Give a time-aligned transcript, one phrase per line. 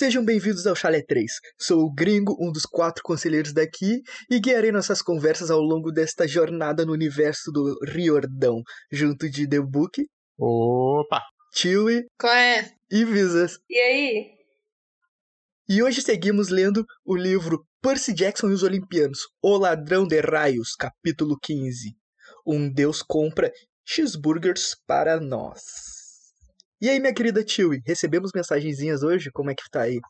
[0.00, 1.30] Sejam bem-vindos ao Chalé 3.
[1.58, 4.00] Sou o Gringo, um dos quatro conselheiros daqui,
[4.30, 9.60] e guiarei nossas conversas ao longo desta jornada no universo do Riordão, junto de The
[9.60, 10.06] Book,
[10.38, 11.20] Opa!
[11.54, 12.72] Chewie Qual é?
[12.90, 13.58] e Visas.
[13.68, 14.30] E aí?
[15.68, 20.74] E hoje seguimos lendo o livro Percy Jackson e os Olimpianos, O Ladrão de Raios,
[20.76, 21.94] capítulo 15.
[22.46, 23.52] Um Deus compra
[23.84, 25.99] cheeseburgers para nós.
[26.82, 29.30] E aí, minha querida Chewie, recebemos mensagenzinhas hoje?
[29.30, 30.00] Como é que tá aí?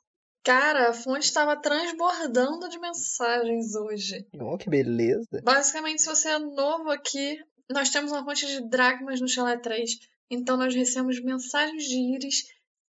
[0.44, 4.24] Cara, a fonte estava transbordando de mensagens hoje.
[4.40, 5.42] Oh, que beleza.
[5.42, 9.98] Basicamente, se você é novo aqui, nós temos uma fonte de dracmas no Chalé 3.
[10.30, 12.44] Então, nós recebemos mensagens de íris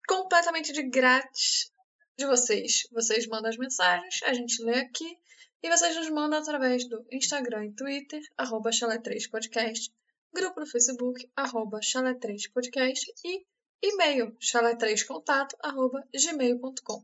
[0.06, 1.72] completamente de grátis
[2.18, 2.82] de vocês.
[2.92, 5.16] Vocês mandam as mensagens, a gente lê aqui.
[5.62, 9.90] E vocês nos mandam através do Instagram e Twitter, arroba Chalé3podcast,
[10.34, 13.46] grupo no Facebook, arroba Chalé3podcast e
[13.82, 17.02] e-mail, chalé3contato, arroba gmail.com.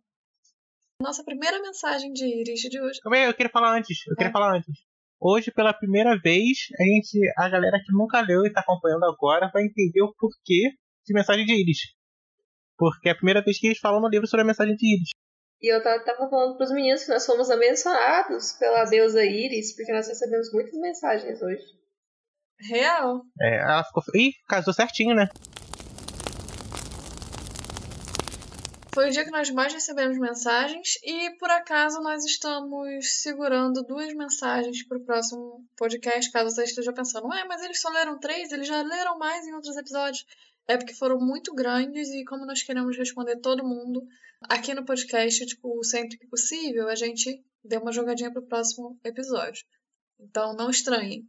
[1.01, 3.01] Nossa primeira mensagem de íris de hoje.
[3.01, 3.99] Calma aí, eu queria falar antes.
[4.07, 4.33] Eu queria Ah.
[4.33, 4.75] falar antes.
[5.21, 9.51] Hoje, pela primeira vez, a gente, a galera que nunca leu e tá acompanhando agora
[9.53, 10.73] vai entender o porquê
[11.07, 11.79] de mensagem de íris.
[12.79, 15.09] Porque é a primeira vez que eles falam no livro sobre a mensagem de íris.
[15.63, 19.91] E eu tava, tava falando pros meninos que nós fomos abençoados pela deusa Iris, porque
[19.91, 21.65] nós recebemos muitas mensagens hoje.
[22.61, 23.23] Real.
[23.41, 24.03] É, ela ficou.
[24.15, 25.29] Ih, casou certinho, né?
[28.97, 34.15] Foi o dia que nós mais recebemos mensagens e por acaso nós estamos segurando duas
[34.15, 38.51] mensagens para o próximo podcast, caso você esteja pensando, ué, mas eles só leram três,
[38.53, 40.25] eles já leram mais em outros episódios.
[40.67, 44.03] É porque foram muito grandes e como nós queremos responder todo mundo
[44.41, 49.63] aqui no podcast, tipo, sempre que possível, a gente deu uma jogadinha pro próximo episódio.
[50.19, 51.29] Então não estranhem.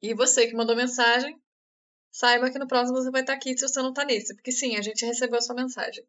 [0.00, 1.36] E você que mandou mensagem,
[2.12, 4.76] saiba que no próximo você vai estar aqui se você não tá nesse, porque sim,
[4.76, 6.06] a gente recebeu a sua mensagem.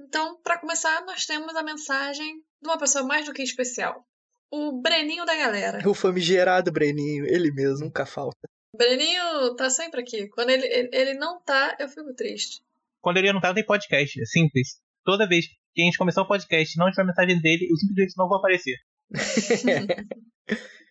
[0.00, 4.06] Então, para começar, nós temos a mensagem de uma pessoa mais do que especial.
[4.50, 5.86] O Breninho da galera.
[5.88, 8.48] O famigerado Breninho, ele mesmo, nunca falta.
[8.74, 10.28] Breninho tá sempre aqui.
[10.28, 12.62] Quando ele, ele, ele não tá, eu fico triste.
[13.00, 14.20] Quando ele não tá, tem podcast.
[14.20, 14.80] É simples.
[15.04, 18.14] Toda vez que a gente começar o podcast e não tiver mensagem dele, eu simplesmente
[18.16, 18.76] não vou aparecer.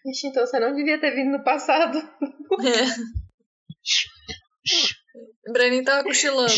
[0.06, 1.98] Ixi, então você não devia ter vindo no passado.
[5.48, 6.54] O Breninho tava cochilando.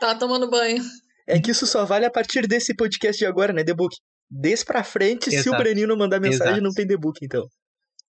[0.00, 0.82] Tava tomando banho.
[1.28, 3.94] É que isso só vale a partir desse podcast de agora, né, The Book?
[4.30, 5.58] Desse pra frente, se o Exato.
[5.62, 6.62] Breninho não mandar mensagem, Exato.
[6.62, 7.46] não tem The Book, então.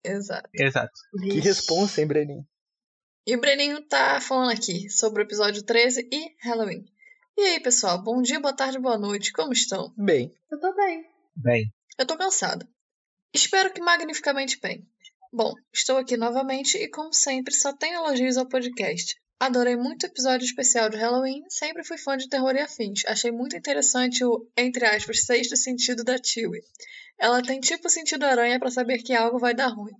[0.03, 0.49] Exato.
[0.53, 0.91] Exato.
[1.21, 2.45] Que responsa, hein, Breninho?
[3.25, 6.85] E o Breninho tá falando aqui sobre o episódio 13 e Halloween.
[7.35, 8.01] E aí, pessoal?
[8.01, 9.31] Bom dia, boa tarde, boa noite.
[9.33, 9.91] Como estão?
[9.97, 11.03] Bem, Eu tô bem.
[11.35, 11.73] Bem.
[11.97, 12.67] Eu tô cansada.
[13.33, 14.87] Espero que magnificamente bem.
[15.33, 19.15] Bom, estou aqui novamente e, como sempre, só tenho elogios ao podcast.
[19.39, 23.05] Adorei muito o episódio especial de Halloween, sempre fui fã de terror e afins.
[23.05, 26.63] Achei muito interessante o, entre aspas, sexto sentido da Chewie.
[27.19, 29.93] Ela tem tipo sentido aranha pra saber que algo vai dar ruim.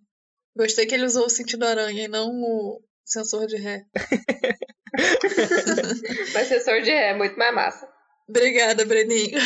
[0.56, 3.86] Gostei que ele usou o sentido aranha e não o sensor de ré.
[6.34, 7.97] Mas sensor de ré é muito mais massa.
[8.30, 9.40] Obrigada, Breninho.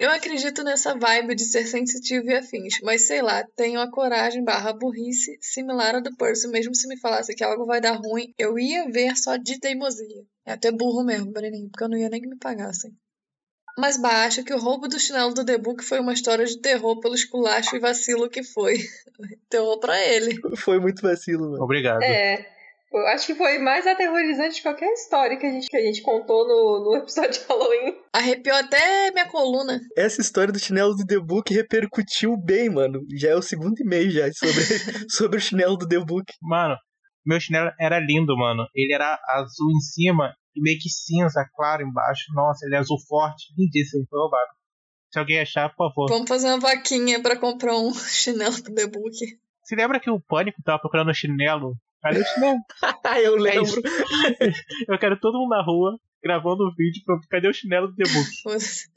[0.00, 4.42] Eu acredito nessa vibe de ser sensitivo e afins, mas sei lá, tenho a coragem
[4.42, 8.34] barra burrice similar à do Percy, mesmo se me falasse que algo vai dar ruim,
[8.36, 10.24] eu ia ver só de teimosia.
[10.44, 12.92] É até burro mesmo, Breninho, porque eu não ia nem que me pagassem.
[13.78, 16.58] Mas bah, acho que o roubo do chinelo do The Book foi uma história de
[16.60, 18.78] terror pelo esculacho e vacilo que foi.
[19.50, 20.40] terror pra ele.
[20.56, 21.62] foi muito vacilo, mano.
[21.62, 22.02] Obrigado.
[22.02, 22.55] É.
[22.92, 26.02] Eu acho que foi mais aterrorizante de qualquer história que a gente, que a gente
[26.02, 27.96] contou no, no episódio de Halloween.
[28.12, 29.80] Arrepiou até minha coluna.
[29.96, 33.00] Essa história do chinelo do The Book repercutiu bem, mano.
[33.18, 34.62] Já é o segundo e-mail já sobre,
[35.10, 36.32] sobre o chinelo do The Book.
[36.40, 36.76] Mano,
[37.26, 38.66] meu chinelo era lindo, mano.
[38.74, 42.32] Ele era azul em cima e meio que cinza, claro, embaixo.
[42.34, 43.52] Nossa, ele é azul forte.
[43.58, 44.50] Lindíssimo, foi roubado.
[45.12, 46.08] Se alguém achar, por favor.
[46.08, 49.16] Vamos fazer uma vaquinha pra comprar um chinelo do The Book.
[49.64, 51.74] Se lembra que o Pânico tava procurando chinelo?
[52.08, 52.58] Cadê o chinelo?
[53.22, 53.62] eu É lembro.
[53.64, 53.80] isso.
[54.88, 57.94] Eu quero todo mundo na rua gravando um vídeo pra cadê o chinelo do?
[58.42, 58.88] Foda-se.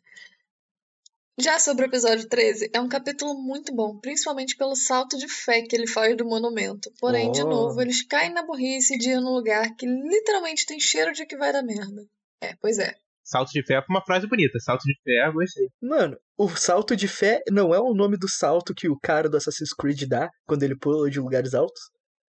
[1.42, 5.62] Já sobre o episódio 13, é um capítulo muito bom, principalmente pelo salto de fé
[5.62, 6.92] que ele faz do monumento.
[7.00, 7.48] Porém, de Oh.
[7.50, 11.38] novo, eles caem na burrice de ir num lugar que literalmente tem cheiro de que
[11.38, 12.02] vai dar merda.
[12.44, 12.94] É, pois é.
[13.24, 14.60] Salto de fé foi uma frase bonita.
[14.60, 15.68] Salto de fé, gostei.
[15.82, 19.38] Mano, o salto de fé não é o nome do salto que o cara do
[19.38, 21.80] Assassin's Creed dá quando ele pula de lugares altos?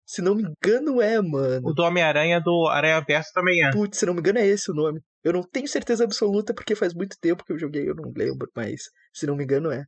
[0.07, 1.69] Se não me engano, é, mano.
[1.69, 3.71] O do Homem-Aranha do Aranha Verso também é.
[3.71, 5.01] Putz, se não me engano, é esse o nome.
[5.23, 8.51] Eu não tenho certeza absoluta porque faz muito tempo que eu joguei, eu não lembro,
[8.55, 9.85] mas se não me engano, é.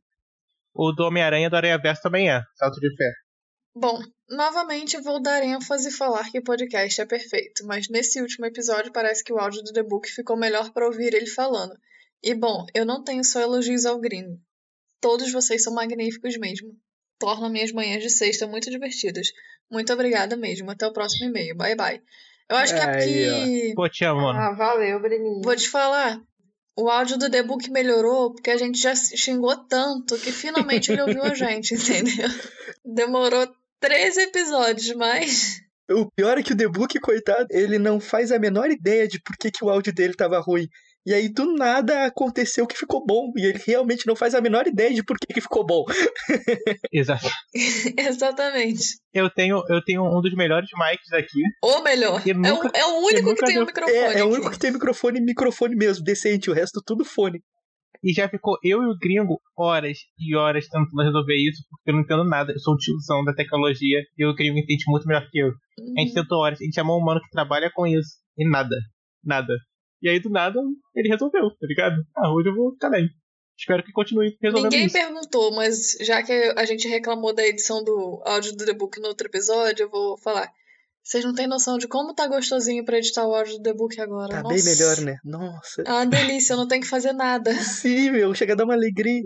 [0.73, 2.41] O do Homem-Aranha do Aranha Verso também é.
[2.55, 3.11] Salto de fé.
[3.75, 8.47] Bom, novamente vou dar ênfase e falar que o podcast é perfeito, mas nesse último
[8.47, 11.77] episódio parece que o áudio do The Book ficou melhor para ouvir ele falando.
[12.23, 14.39] E bom, eu não tenho só elogios ao gringo.
[14.99, 16.75] Todos vocês são magníficos mesmo.
[17.19, 19.27] Tornam minhas manhãs de sexta muito divertidas.
[19.71, 20.71] Muito obrigada mesmo.
[20.71, 21.55] Até o próximo e-mail.
[21.55, 22.01] Bye bye.
[22.49, 23.73] Eu acho que é Aí, porque.
[23.75, 24.39] Pô, te amo, mano.
[24.39, 25.41] Ah, valeu, Breninho.
[25.43, 26.19] Vou te falar.
[26.77, 31.01] O áudio do The Book melhorou porque a gente já xingou tanto que finalmente ele
[31.01, 32.29] ouviu a gente, entendeu?
[32.85, 33.47] Demorou
[33.79, 35.59] 13 episódios, mas.
[35.89, 39.19] O pior é que o The Book, coitado, ele não faz a menor ideia de
[39.21, 40.67] por que, que o áudio dele tava ruim.
[41.07, 43.31] E aí, do nada, aconteceu que ficou bom.
[43.37, 45.85] E ele realmente não faz a menor ideia de por que, que ficou bom.
[46.91, 47.29] Exato.
[47.97, 48.83] Exatamente.
[49.13, 51.41] Eu tenho, eu tenho um dos melhores mics aqui.
[51.63, 52.21] Ou melhor.
[52.27, 53.97] É, o, nunca- é o único e nunca que tem um deu- microfone.
[53.97, 56.49] É, é o único que tem microfone, microfone mesmo, decente.
[56.49, 57.39] O resto tudo fone.
[58.03, 61.93] E já ficou eu e o gringo horas e horas tentando resolver isso, porque eu
[61.95, 62.51] não entendo nada.
[62.53, 65.47] Eu sou um tiozão da tecnologia e o gringo entende muito melhor que eu.
[65.47, 66.13] A gente Uhum.
[66.21, 68.09] tentou horas, a gente chamou um mano que trabalha com isso.
[68.37, 68.75] E nada.
[69.23, 69.53] Nada.
[70.01, 70.59] E aí, do nada,
[70.95, 71.95] ele resolveu, tá ligado?
[72.15, 73.09] Ah, hoje eu vou ficar bem.
[73.57, 74.93] Espero que continue resolvendo Ninguém isso.
[74.93, 79.07] perguntou, mas já que a gente reclamou da edição do áudio do The Book no
[79.07, 80.47] outro episódio, eu vou falar.
[81.03, 83.99] Vocês não têm noção de como tá gostosinho pra editar o áudio do The Book
[83.99, 84.29] agora.
[84.29, 84.53] Tá Nossa.
[84.53, 85.15] bem melhor, né?
[85.23, 85.81] Nossa.
[85.81, 87.51] É uma delícia, eu não tenho que fazer nada.
[87.63, 89.23] Sim, meu, chega a dar uma alegria.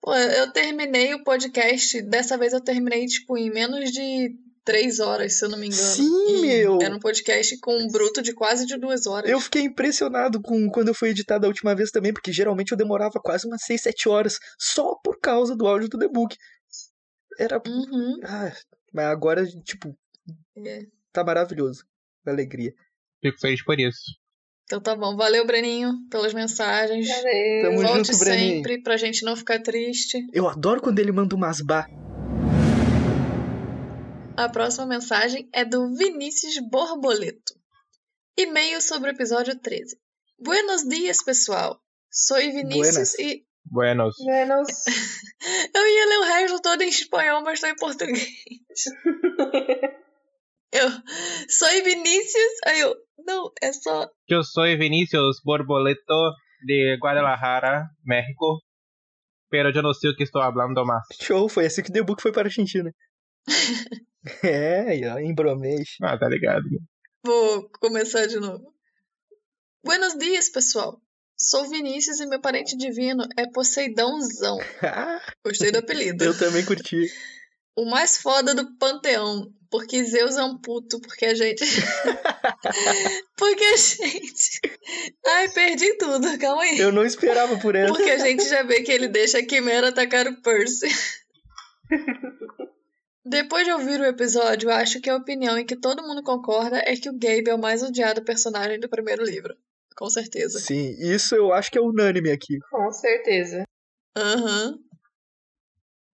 [0.00, 5.38] Pô, eu terminei o podcast, dessa vez eu terminei, tipo, em menos de três horas,
[5.38, 5.82] se eu não me engano.
[5.82, 6.78] Sim, E meu.
[6.80, 9.30] Era um podcast com um bruto de quase de duas horas.
[9.30, 12.78] Eu fiquei impressionado com quando eu fui editar da última vez também, porque geralmente eu
[12.78, 16.36] demorava quase umas 6, 7 horas só por causa do áudio do The Book.
[17.38, 17.60] Era.
[17.66, 18.18] Uhum.
[18.24, 18.52] Ah,
[18.92, 19.96] mas agora, tipo,
[20.64, 20.80] É.
[21.12, 21.84] tá maravilhoso.
[22.26, 22.72] Alegria.
[23.22, 24.00] Fico feliz por isso.
[24.64, 25.14] Então tá bom.
[25.14, 27.06] Valeu, Breninho, pelas mensagens.
[27.08, 27.62] Valeu.
[27.62, 28.54] Tamo Volte junto, Breninho.
[28.56, 30.24] sempre pra gente não ficar triste.
[30.32, 31.86] Eu adoro quando ele manda umas bar.
[34.36, 37.54] A próxima mensagem é do Vinícius Borboleto.
[38.36, 39.96] E-mail sobre o episódio 13.
[40.40, 41.80] Buenos dias, pessoal.
[42.10, 43.18] Sou Vinícius Buenas.
[43.20, 43.44] e.
[43.64, 44.16] Buenos.
[44.24, 44.68] Menos.
[45.72, 48.26] Eu ia ler o resto todo em espanhol, mas tô em português.
[50.72, 50.90] eu.
[51.48, 52.52] Sou Vinícius.
[52.66, 52.94] Aí eu.
[53.24, 54.08] Não, é só.
[54.28, 56.32] Eu sou Vinicius Borboleto
[56.64, 58.60] de Guadalajara, México.
[59.48, 61.06] Pero yo no sé o que estou hablando más.
[61.22, 62.90] Show, foi assim que o The Book foi para a Argentina.
[64.42, 65.96] é, aí, ó, embromês.
[66.02, 66.64] Ah, tá ligado.
[67.24, 68.74] Vou começar de novo.
[69.84, 71.00] Buenos dias, pessoal.
[71.36, 74.58] Sou Vinícius e meu parente divino é Poseidãozão.
[74.82, 76.24] Ah, Gostei do apelido.
[76.24, 77.06] eu também curti.
[77.76, 79.52] O mais foda do panteão.
[79.70, 81.64] Porque Zeus é um puto, porque a gente.
[83.36, 84.60] porque a gente.
[85.26, 86.78] Ai, perdi tudo, calma aí.
[86.78, 87.92] Eu não esperava por essa.
[87.92, 90.86] Porque a gente já vê que ele deixa a Quimera atacar o Percy.
[93.24, 96.94] Depois de ouvir o episódio, acho que a opinião em que todo mundo concorda é
[96.94, 99.56] que o Gabe é o mais odiado personagem do primeiro livro.
[99.96, 100.58] Com certeza.
[100.58, 102.58] Sim, isso eu acho que é unânime aqui.
[102.70, 103.64] Com certeza.
[104.14, 104.78] Aham.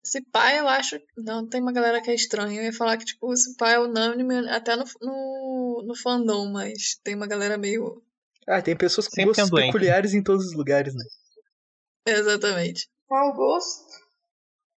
[0.04, 1.00] Esse pai, eu acho.
[1.16, 2.60] Não, tem uma galera que é estranha.
[2.60, 6.98] Eu ia falar que, tipo, esse pai é unânime até no, no, no fandom, mas
[7.02, 8.02] tem uma galera meio.
[8.46, 11.04] Ah, tem pessoas com Sempre gostos peculiares em todos os lugares, né?
[12.06, 12.88] Exatamente.
[13.08, 14.03] Mau gosto.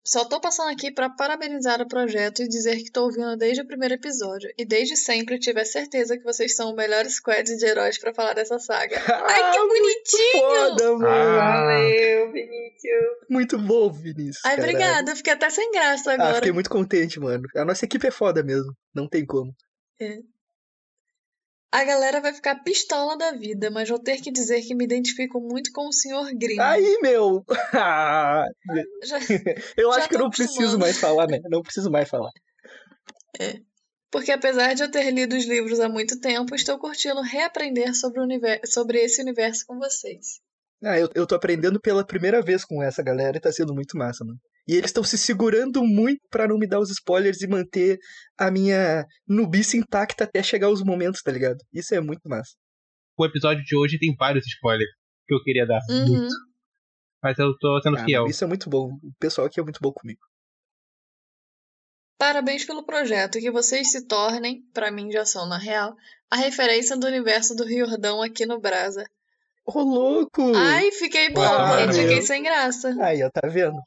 [0.07, 3.65] Só tô passando aqui pra parabenizar o projeto e dizer que tô ouvindo desde o
[3.65, 4.47] primeiro episódio.
[4.55, 8.13] E desde sempre tive a certeza que vocês são o melhor squad de heróis pra
[8.13, 8.97] falar dessa saga.
[9.09, 10.41] Ai, que Ah, bonitinho!
[10.41, 11.07] Foda, mano.
[11.07, 11.61] Ah.
[11.65, 13.05] Valeu, Vinícius.
[13.29, 14.45] Muito bom, Vinícius.
[14.45, 14.75] Ai, caralho.
[14.75, 15.11] obrigada.
[15.11, 16.35] Eu fiquei até sem graça Ah, agora.
[16.35, 17.43] fiquei muito contente, mano.
[17.55, 18.71] A nossa equipe é foda mesmo.
[18.93, 19.55] Não tem como.
[21.75, 25.41] A galera vai ficar pistola da vida, mas vou ter que dizer que me identifico
[25.41, 26.33] muito com o Sr.
[26.33, 26.61] Grimm.
[26.61, 27.43] Aí, meu!
[29.03, 29.19] Já-
[29.75, 31.39] eu acho que eu não preciso mais falar, né?
[31.49, 32.31] Não preciso mais falar.
[34.09, 38.21] Porque apesar de eu ter lido os livros há muito tempo, estou curtindo reaprender sobre,
[38.21, 40.39] o univer- sobre esse universo com vocês.
[40.83, 43.97] Ah, eu, eu tô aprendendo pela primeira vez com essa galera e tá sendo muito
[43.97, 44.37] massa, mano.
[44.67, 47.97] E eles estão se segurando muito pra não me dar os spoilers e manter
[48.37, 51.57] a minha nubice intacta até chegar os momentos, tá ligado?
[51.73, 52.51] Isso é muito massa.
[53.17, 54.89] O episódio de hoje tem vários spoilers
[55.27, 55.79] que eu queria dar.
[55.89, 56.27] Uhum.
[57.23, 58.25] Mas eu tô sendo Ah, fiel.
[58.27, 58.89] isso é muito bom.
[59.01, 60.19] O pessoal aqui é muito bom comigo.
[62.17, 65.95] Parabéns pelo projeto, que vocês se tornem, pra mim já são na real,
[66.29, 69.03] a referência do universo do Riordão aqui no Brasa.
[69.65, 70.53] Ô, louco!
[70.55, 72.95] Ai, fiquei boba, Ah, fiquei sem graça.
[73.01, 73.77] Aí, ó, tá vendo?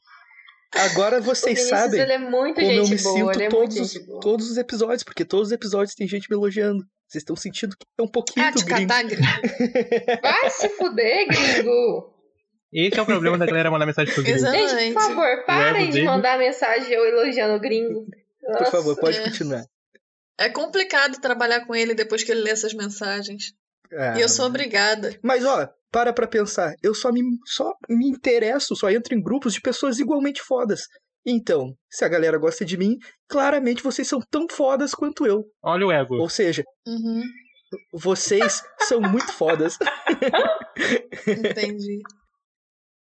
[0.75, 3.77] Agora vocês Vinícius, sabem ele é muito como eu me boa, sinto ele é todos,
[3.79, 6.83] os, todos os episódios, porque todos os episódios tem gente me elogiando.
[7.07, 8.87] Vocês estão sentindo que é um pouquinho Ah, do te gringo.
[8.87, 9.23] catar, gringo.
[10.21, 12.13] Vai se fuder, gringo.
[12.71, 14.37] Esse é o problema da galera mandar mensagem pro gringo.
[14.37, 14.57] Exato.
[14.77, 18.05] Gente, por favor, parem de mandar mensagem eu elogiando o gringo.
[18.59, 19.23] Por favor, pode É.
[19.23, 19.63] continuar.
[20.37, 23.53] É complicado trabalhar com ele depois que ele lê essas mensagens.
[23.93, 25.17] Ah, E eu sou obrigada.
[25.23, 26.73] Mas ó, para pra pensar.
[26.83, 30.81] Eu só me, só me interesso, só entro em grupos de pessoas igualmente fodas.
[31.25, 32.95] Então, se a galera gosta de mim,
[33.27, 35.43] claramente vocês são tão fodas quanto eu.
[35.63, 36.15] Olha o ego.
[36.15, 37.23] Ou seja, Uhum,
[37.93, 39.77] vocês são muito fodas.
[41.27, 41.99] entendi.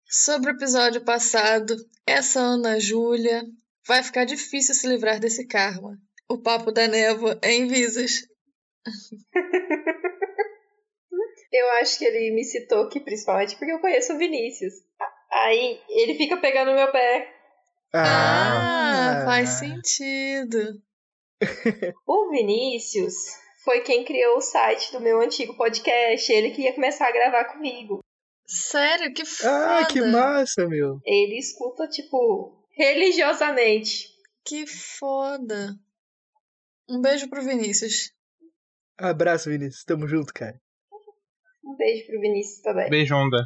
[0.06, 1.74] Sobre o episódio passado,
[2.06, 3.42] essa Ana Júlia
[3.86, 5.96] vai ficar difícil se livrar desse karma.
[6.28, 8.20] O papo da névoa é em visas.
[11.56, 14.74] Eu acho que ele me citou aqui, principalmente porque eu conheço o Vinícius.
[15.30, 17.32] Aí ele fica pegando no meu pé.
[17.92, 20.82] Ah, faz sentido.
[22.06, 23.14] O Vinícius
[23.64, 26.32] foi quem criou o site do meu antigo podcast.
[26.32, 28.00] Ele que ia começar a gravar comigo.
[28.46, 29.78] Sério, que foda.
[29.78, 31.00] Ah, que massa, meu.
[31.04, 34.08] Ele escuta, tipo, religiosamente.
[34.44, 35.76] Que foda.
[36.88, 38.12] Um beijo pro Vinícius.
[38.96, 39.84] Abraço, Vinícius.
[39.84, 40.60] Tamo junto, cara.
[41.64, 42.90] Um beijo pro Vinícius também.
[42.90, 43.44] Beijo, onda.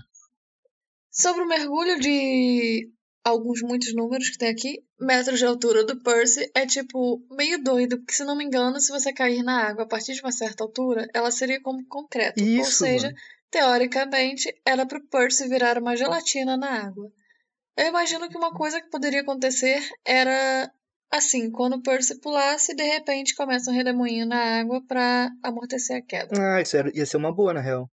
[1.10, 2.90] Sobre o mergulho de
[3.24, 7.98] alguns muitos números que tem aqui, metros de altura do Percy é tipo meio doido,
[7.98, 10.64] porque se não me engano, se você cair na água a partir de uma certa
[10.64, 12.40] altura, ela seria como concreto.
[12.42, 13.18] Ou Isso, seja, mano.
[13.50, 17.10] teoricamente, era pro Percy virar uma gelatina na água.
[17.76, 20.70] Eu imagino que uma coisa que poderia acontecer era
[21.10, 26.02] assim, quando o Percy pulasse, de repente começa um redemoinho na água pra amortecer a
[26.02, 26.34] queda.
[26.40, 27.88] Ah, isso era- ia ser uma boa, na real.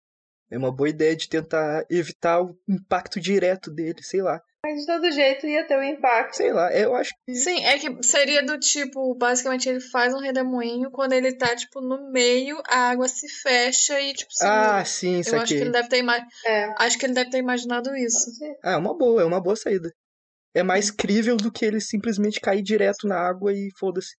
[0.52, 4.38] É uma boa ideia de tentar evitar o impacto direto dele, sei lá.
[4.62, 6.36] Mas de todo jeito ia ter um impacto.
[6.36, 7.34] Sei lá, eu acho que.
[7.34, 11.80] Sim, é que seria do tipo, basicamente ele faz um redemoinho, quando ele tá, tipo,
[11.80, 14.76] no meio, a água se fecha e, tipo, segura.
[14.80, 15.62] Ah, sim, isso Eu acho que aqui.
[15.62, 16.18] ele deve ter ima...
[16.46, 16.74] É.
[16.78, 18.30] acho que ele deve ter imaginado isso.
[18.62, 19.90] Ah, é uma boa, é uma boa saída.
[20.54, 24.16] É mais crível do que ele simplesmente cair direto na água e foda-se.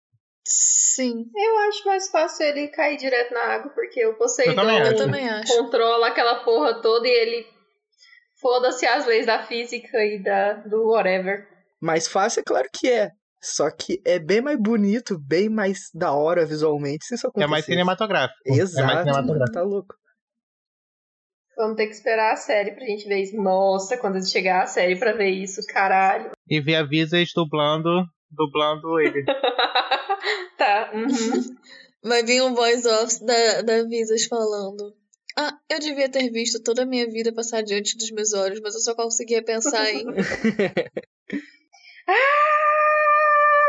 [0.46, 4.70] Sim, Eu acho mais fácil ele cair direto na água, porque o Eu também Poseidon
[4.90, 5.56] eu também acho.
[5.56, 7.46] controla aquela porra toda e ele
[8.40, 11.46] foda-se as leis da física e da, do whatever.
[11.80, 13.10] Mais fácil, é claro que é.
[13.40, 17.50] Só que é bem mais bonito, bem mais da hora visualmente se isso É acontecer.
[17.50, 18.38] mais cinematográfico.
[18.46, 19.52] É mais Exato, cinematográfico.
[19.52, 19.94] tá louco.
[21.56, 23.36] Vamos ter que esperar a série pra gente ver isso.
[23.36, 26.30] Nossa, quando chegar a série pra ver isso, caralho.
[26.48, 29.24] E ver a Visas dublando, dublando ele.
[30.58, 31.56] tá, uhum.
[32.02, 34.94] Vai vir um voice off da, da Visas falando.
[35.36, 38.74] Ah, eu devia ter visto toda a minha vida passar diante dos meus olhos, mas
[38.74, 40.04] eu só conseguia pensar em.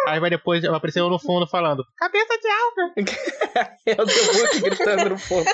[0.05, 2.93] Aí vai depois, vai aparecer eu no fundo falando, cabeça de alga.
[3.85, 5.45] É o Book gritando no fundo.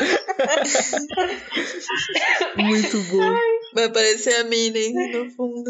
[2.55, 3.35] Muito bom.
[3.75, 5.69] Vai aparecer a Minnie no fundo.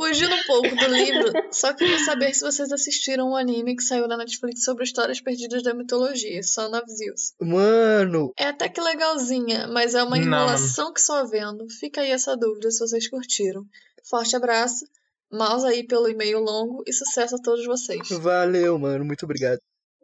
[0.00, 4.08] Fugindo um pouco do livro, só queria saber se vocês assistiram o anime que saiu
[4.08, 7.34] na Netflix sobre histórias perdidas da mitologia, Son of Zeus.
[7.40, 11.68] Mano, É até que legalzinha, mas é uma enrolação que só vendo.
[11.68, 13.64] Fica aí essa dúvida se vocês curtiram.
[14.08, 14.86] Forte abraço,
[15.30, 18.08] mouse aí pelo e-mail longo e sucesso a todos vocês.
[18.08, 19.04] valeu, mano.
[19.04, 19.60] Muito obrigado.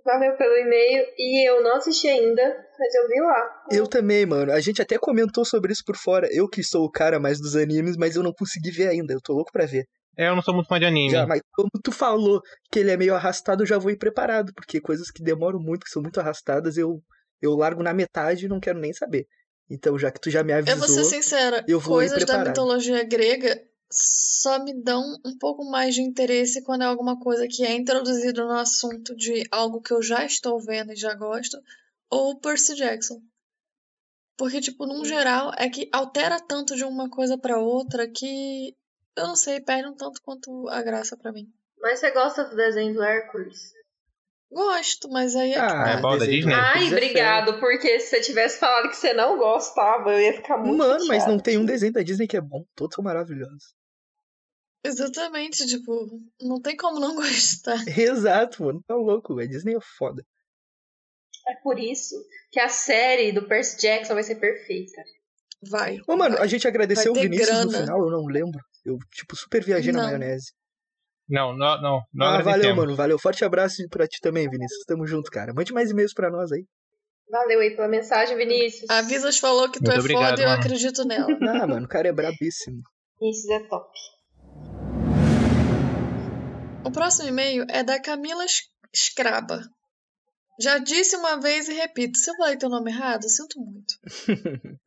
[0.07, 1.05] Valeu pelo e-mail.
[1.19, 2.43] E eu não assisti ainda,
[2.79, 3.65] mas eu vi lá.
[3.73, 4.53] Eu também, mano.
[4.53, 6.29] A gente até comentou sobre isso por fora.
[6.31, 9.13] Eu que sou o cara mais dos animes, mas eu não consegui ver ainda.
[9.13, 9.85] Eu tô louco pra ver.
[10.17, 11.11] É, Eu não sou muito fã de anime.
[11.11, 14.53] Já, mas como tu falou que ele é meio arrastado, eu já vou ir preparado,
[14.55, 17.01] porque coisas que demoram muito, que são muito arrastadas, eu,
[17.43, 19.27] eu largo na metade e não quero nem saber.
[19.69, 22.25] Então, já que tu já me Eu avisou, vou ser sincera, eu vou ir coisas
[22.25, 23.61] da mitologia grega
[23.91, 28.45] só me dão um pouco mais de interesse quando é alguma coisa que é introduzido
[28.45, 31.59] no assunto de algo que eu já estou vendo e já gosto,
[32.11, 33.23] ou Percy Jackson.
[34.37, 38.77] Porque, tipo, num geral, é que altera tanto de uma coisa pra outra que,
[39.17, 41.51] eu não sei, perde um tanto quanto a graça pra mim.
[41.79, 43.73] Mas você gosta do desenho do Hércules?
[44.57, 46.55] Gosto, mas aí é que Ah, É bom da Disney?
[46.55, 50.33] de Ai, é obrigado, porque se você tivesse falado que você não gostava, eu ia
[50.33, 51.33] ficar muito Mano, mas chateada.
[51.33, 52.65] não tem um desenho da Disney que é bom.
[52.75, 53.75] Todos são maravilhosos.
[54.85, 56.09] exatamente, tipo,
[56.41, 57.77] não tem como não gostar.
[57.89, 58.83] Exato, mano.
[58.87, 59.39] Tá louco.
[59.39, 60.25] A Disney é foda.
[61.49, 62.15] É por isso
[62.51, 65.03] que a série do Percy Jackson vai ser perfeita.
[65.69, 65.99] Vai.
[66.09, 66.45] Ô, mano, vai.
[66.45, 67.79] a gente agradeceu o Vinícius no grana.
[67.85, 68.61] final, eu não lembro.
[68.85, 70.07] Eu, tipo, super viajei na Não.
[70.07, 70.53] maionese.
[71.29, 72.03] Não, não, não.
[72.15, 72.95] não ah, valeu, mano.
[72.95, 73.19] Valeu.
[73.19, 74.85] Forte abraço pra ti também, Vinícius.
[74.87, 75.53] Tamo junto, cara.
[75.53, 76.65] Mande mais e-mails pra nós aí.
[77.29, 78.89] Valeu aí pela mensagem, Vinícius.
[78.89, 80.61] A Visas falou que tu Muito é obrigado, foda e eu mano.
[80.61, 81.27] acredito nela.
[81.63, 82.81] Ah, mano, o cara é brabíssimo.
[83.21, 83.91] Vinícius é top.
[86.85, 88.45] O próximo e-mail é da Camila
[88.95, 89.61] Scraba.
[90.61, 93.95] Já disse uma vez e repito, se eu falei teu nome errado, sinto muito.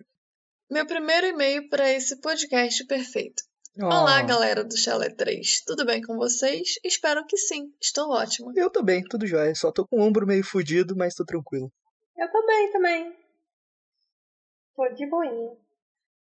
[0.72, 3.44] Meu primeiro e-mail para esse podcast perfeito.
[3.82, 5.62] Olá, galera do Chalé 3.
[5.66, 6.74] Tudo bem com vocês?
[6.84, 7.72] Espero que sim.
[7.82, 8.52] Estou ótima.
[8.56, 9.56] Eu tô bem, tudo jóia.
[9.56, 11.72] Só tô com o ombro meio fudido, mas tô tranquilo.
[12.18, 13.16] Eu tô bem também.
[14.76, 15.52] Tô de boinha.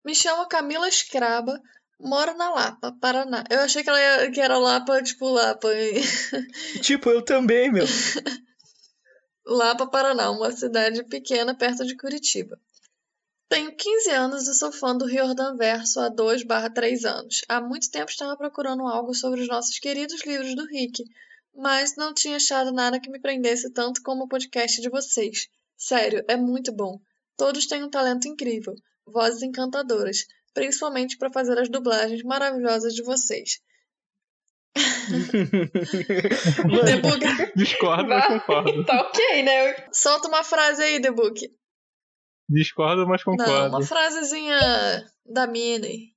[0.06, 1.60] Me chamo Camila Scraba,
[2.00, 3.44] moro na Lapa, Paraná.
[3.50, 5.68] Eu achei que ela ia- que era Lapa, tipo Lapa.
[6.84, 7.86] Tipo, eu também, meu.
[9.46, 12.60] Lapa, Paraná, uma cidade pequena perto de Curitiba.
[13.50, 17.42] Tenho 15 anos e sou fã do Riordan Verso há 2/3 anos.
[17.48, 21.04] Há muito tempo estava procurando algo sobre os nossos queridos livros do Rick,
[21.56, 25.48] mas não tinha achado nada que me prendesse tanto como o podcast de vocês.
[25.78, 27.00] Sério, é muito bom.
[27.38, 28.76] Todos têm um talento incrível,
[29.06, 33.62] vozes encantadoras, principalmente para fazer as dublagens maravilhosas de vocês.
[36.66, 37.26] Mano, Debug,
[37.56, 38.84] Discordo, mas concordo.
[38.86, 39.76] Tá ok, né?
[39.92, 41.50] solta uma frase aí, Debug.
[42.50, 43.68] Discordo, mas Não, concordo.
[43.78, 44.58] uma frasezinha
[45.26, 46.14] da Minnie.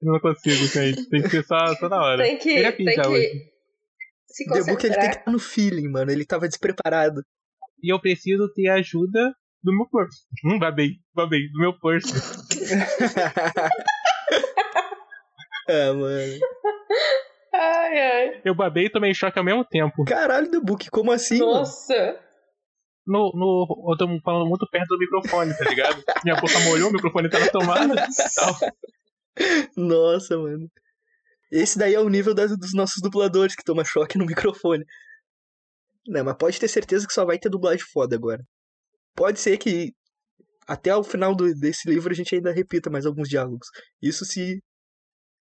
[0.00, 1.08] Não consigo, gente.
[1.08, 1.56] Tem que ser só,
[1.88, 2.22] na hora.
[2.24, 3.52] Tem que, tem já que hoje.
[4.26, 5.10] se o Debug ele tem que concentrar.
[5.18, 6.10] estar no feeling, mano.
[6.10, 7.22] Ele tava despreparado.
[7.82, 10.22] E eu preciso ter a ajuda do meu purse.
[10.44, 12.12] Hum, babei, babei, do meu purse.
[15.68, 16.38] ah, mano.
[17.52, 18.40] Ai, ai.
[18.44, 20.04] Eu babei e tomei choque ao mesmo tempo.
[20.04, 21.64] Caralho, Debug, como assim, mano?
[23.06, 26.02] No, no, eu tô falando muito perto do microfone, tá ligado?
[26.24, 27.94] Minha boca molhou, o microfone tá na tomada.
[28.34, 28.54] Tal.
[29.76, 30.68] Nossa, mano.
[31.50, 34.84] Esse daí é o nível das- dos nossos dubladores que toma choque no microfone.
[36.06, 38.42] Não, mas pode ter certeza que só vai ter dublagem foda agora.
[39.14, 39.92] Pode ser que
[40.66, 43.68] até o final do- desse livro a gente ainda repita mais alguns diálogos.
[44.02, 44.62] Isso se,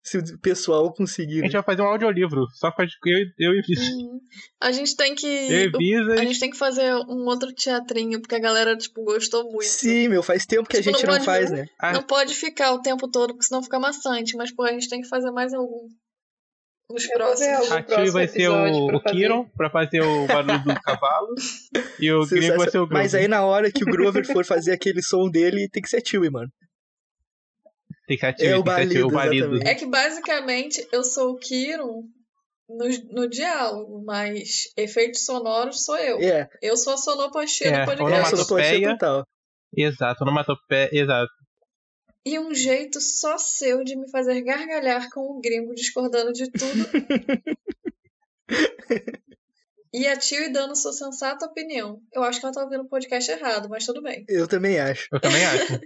[0.05, 1.39] se o pessoal conseguir.
[1.39, 1.45] A né?
[1.45, 3.89] gente vai fazer um audiolivro, só com a- eu, eu e Visas.
[3.89, 4.21] Uhum.
[4.61, 5.27] A gente tem que.
[5.27, 9.45] Eu e A gente tem que fazer um outro teatrinho, porque a galera, tipo, gostou
[9.45, 9.65] muito.
[9.65, 11.57] Sim, meu, faz tempo que a Tipo, gente não não faz, ver.
[11.57, 11.67] né?
[11.81, 11.93] Ah.
[11.95, 14.37] Não pode ficar o tempo todo, porque senão fica maçante.
[14.37, 15.89] Mas, pô, a gente tem que fazer mais algum.
[16.91, 17.73] Nos próximos.
[17.73, 19.17] A Tio vai ser o, pra o fazer.
[19.17, 21.35] Kiron pra fazer o barulho do cavalo.
[21.99, 22.93] E o gringo vai ser o Grover.
[23.03, 26.03] Mas aí na hora que o Grover for fazer aquele som dele, tem que ser
[26.07, 26.51] Chewie, mano.
[28.07, 29.45] Tem que ativar, É o tem que ativar balido, o balido.
[29.55, 29.69] exatamente.
[29.71, 32.03] É que basicamente eu sou o Kiron
[32.69, 32.87] no,
[33.23, 36.19] no diálogo, mas efeitos sonoros sou eu.
[36.21, 38.35] É, Eu sou a sonoplastia É, do é a podcast.
[38.35, 38.89] Onomatopeia.
[38.93, 39.27] total.
[39.77, 41.31] Exato, onomatopeia, exato.
[42.27, 46.89] E um jeito só seu de me fazer gargalhar com o gringo discordando de tudo.
[49.97, 51.99] e a Tio dando sua sensata opinião.
[52.13, 54.25] Eu acho que ela tá ouvindo o podcast errado, mas tudo bem.
[54.29, 55.07] Eu também acho.
[55.13, 55.81] Eu também acho.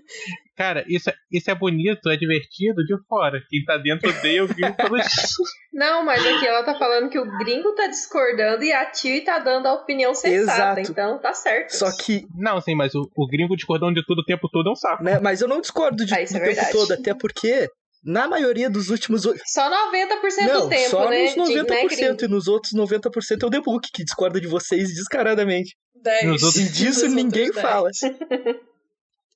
[0.57, 3.41] Cara, isso, é- isso é bonito, é divertido de fora.
[3.49, 5.43] Quem tá dentro odeia o gringo pelo disso.
[5.73, 9.39] Não, mas aqui ela tá falando que o gringo tá discordando e a Tio tá
[9.39, 10.81] dando a opinião sensata.
[10.81, 10.91] Exato.
[10.91, 11.71] Então tá certo.
[11.77, 14.73] Só que, Não, sim, mas o, o gringo discordando de tudo o tempo todo é
[14.73, 15.05] um saco.
[15.05, 16.73] né, mas eu não discordo de, Ah, isso do é tempo verdade.
[16.73, 17.69] todo, até porque
[18.05, 19.23] na maioria dos últimos.
[19.47, 21.35] Só 90% Não, do tempo, só né?
[21.37, 22.25] nos de- né, 90% gringo?
[22.25, 25.77] e nos outros 90% é o Debug que discorda de vocês descaradamente.
[26.03, 26.25] 10.
[26.27, 27.91] Nos outros- E disso Dos ninguém outros fala.
[27.91, 28.57] 10.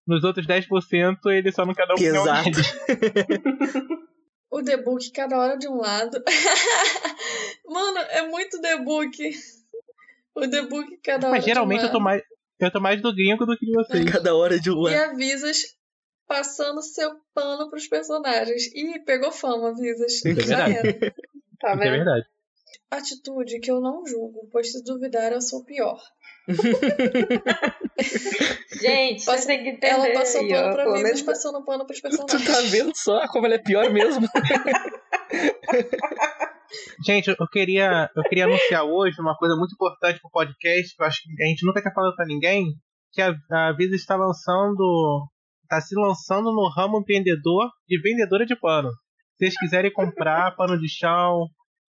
[0.06, 2.50] Nos outros 10% ele só não quer dar opinião Exato.
[2.50, 4.02] dele.
[4.54, 6.22] O debook cada hora de um lado.
[7.66, 9.16] Mano, é muito debook.
[10.34, 12.04] O debook cada hora Mas geralmente de um eu tô lado.
[12.04, 12.22] mais.
[12.60, 14.04] Eu tô mais do gringo do que de vocês.
[14.10, 15.10] Cada hora de um E lado.
[15.10, 15.62] a Visas
[16.26, 18.66] passando seu pano pros personagens.
[18.74, 20.24] Ih, pegou fama, Visas.
[20.24, 20.76] É Já verdade.
[20.76, 21.14] era.
[21.60, 21.90] Tá é vendo?
[21.90, 22.26] verdade.
[22.90, 25.98] Atitude que eu não julgo, pois se duvidar eu sou pior.
[28.80, 29.92] Gente, Passa- você tem que entender.
[29.94, 32.44] Ela passou pano ó, pra pelo Visas, menos- passando pano pros Tu personagens.
[32.44, 34.26] tá vendo só como ela é pior mesmo?
[37.06, 41.06] Gente, eu queria, eu queria anunciar hoje uma coisa muito importante pro podcast, que eu
[41.06, 42.66] acho que a gente nunca tinha falado pra ninguém,
[43.12, 45.26] que a, a Visa está lançando,
[45.72, 48.90] está se lançando no ramo empreendedor de vendedora de pano.
[48.90, 51.48] Se vocês quiserem comprar pano de chão,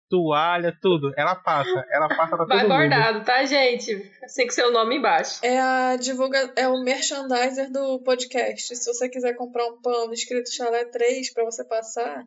[0.09, 2.69] toalha, tudo, ela passa, ela passa pra todo Vai mundo.
[2.69, 4.11] bordado, tá, gente?
[4.25, 5.45] Assim com seu nome embaixo.
[5.45, 6.53] É a divulga...
[6.57, 8.75] é o merchandiser do podcast.
[8.75, 12.25] Se você quiser comprar um pano escrito Chalé 3 pra você passar,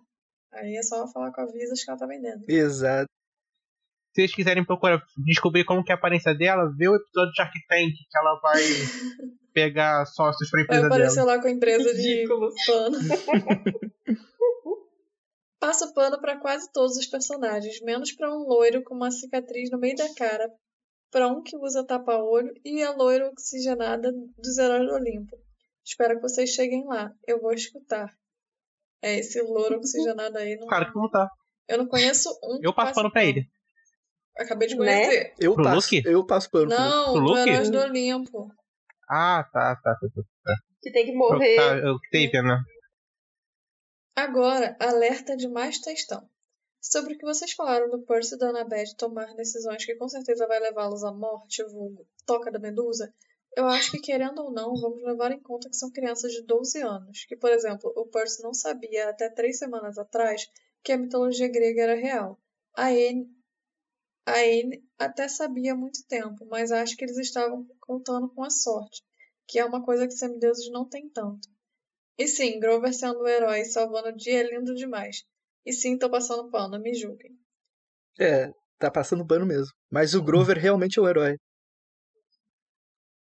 [0.53, 2.43] aí é só falar com a Visas que ela tá vendendo.
[2.47, 3.07] Exato.
[4.13, 7.38] Se vocês quiserem procurar descobrir como que é a aparência dela, vê o episódio de
[7.38, 8.62] Shark Tank, que ela vai
[9.53, 11.35] pegar sócios pra Vai empresa aparecer dela.
[11.35, 12.53] lá com a empresa de Ridículo.
[12.65, 12.97] pano.
[15.59, 19.77] Passa pano pra quase todos os personagens, menos pra um loiro com uma cicatriz no
[19.77, 20.49] meio da cara,
[21.12, 25.35] pra um que usa tapa-olho e a loira oxigenada dos heróis do Olimpo.
[25.83, 27.12] Espero que vocês cheguem lá.
[27.27, 28.07] Eu vou escutar.
[29.01, 30.67] É, esse louro oxigenado aí não.
[30.67, 31.27] Claro que não tá.
[31.67, 32.59] Eu não conheço um.
[32.62, 33.45] Eu que passo pano pra ele.
[34.38, 34.85] Acabei de Né?
[35.05, 35.33] conhecer.
[35.39, 36.69] Eu Pro passo, eu passo pano.
[36.69, 37.38] Não, Pro?
[37.38, 38.47] Heróis do Olimpo.
[39.09, 39.95] Ah, tá, tá.
[39.95, 40.07] tá,
[40.43, 40.55] tá.
[40.81, 41.55] Que tem que morrer.
[41.55, 42.63] tá, Octavian, né?
[44.15, 46.29] Agora, alerta de mais textão.
[46.81, 50.47] Sobre o que vocês falaram do Percy e da Annabeth tomar decisões que com certeza
[50.47, 53.13] vai levá-los à morte, vulgo toca da medusa,
[53.55, 56.81] eu acho que, querendo ou não, vamos levar em conta que são crianças de 12
[56.81, 60.49] anos, que, por exemplo, o Percy não sabia até três semanas atrás
[60.83, 62.39] que a mitologia grega era real.
[62.75, 63.27] A Anne,
[64.29, 68.49] a Anne até sabia há muito tempo, mas acho que eles estavam contando com a
[68.49, 69.03] sorte,
[69.47, 71.47] que é uma coisa que semideuses não têm tanto.
[72.17, 75.23] E sim, Grover sendo o herói salvando o dia é lindo demais.
[75.65, 77.37] E sim, tô passando pano, me julguem.
[78.19, 79.73] É, tá passando pano mesmo.
[79.89, 81.37] Mas o Grover realmente é o herói.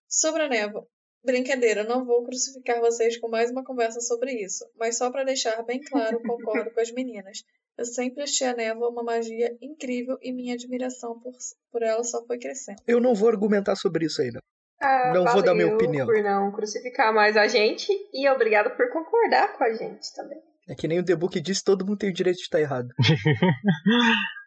[0.07, 0.87] Sobre a névoa.
[1.25, 5.63] Brincadeira, não vou crucificar vocês com mais uma conversa sobre isso, mas só para deixar
[5.63, 7.43] bem claro, concordo com as meninas.
[7.77, 11.33] Eu sempre achei a névoa uma magia incrível e minha admiração por,
[11.71, 12.81] por ela só foi crescendo.
[12.88, 14.39] Eu não vou argumentar sobre isso ainda.
[14.79, 16.05] Ah, Não vou dar minha opinião.
[16.05, 20.39] por não crucificar mais a gente e obrigado por concordar com a gente também.
[20.67, 22.89] É que nem o The Book diz, todo mundo tem o direito de estar errado.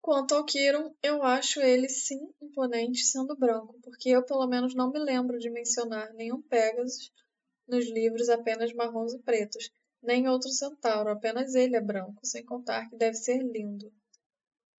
[0.00, 4.90] Quanto ao Kiron, eu acho ele sim imponente sendo branco, porque eu pelo menos não
[4.90, 7.10] me lembro de mencionar nenhum Pegasus
[7.68, 9.70] nos livros apenas marrons e pretos,
[10.02, 13.92] nem outro centauro, apenas ele é branco, sem contar que deve ser lindo.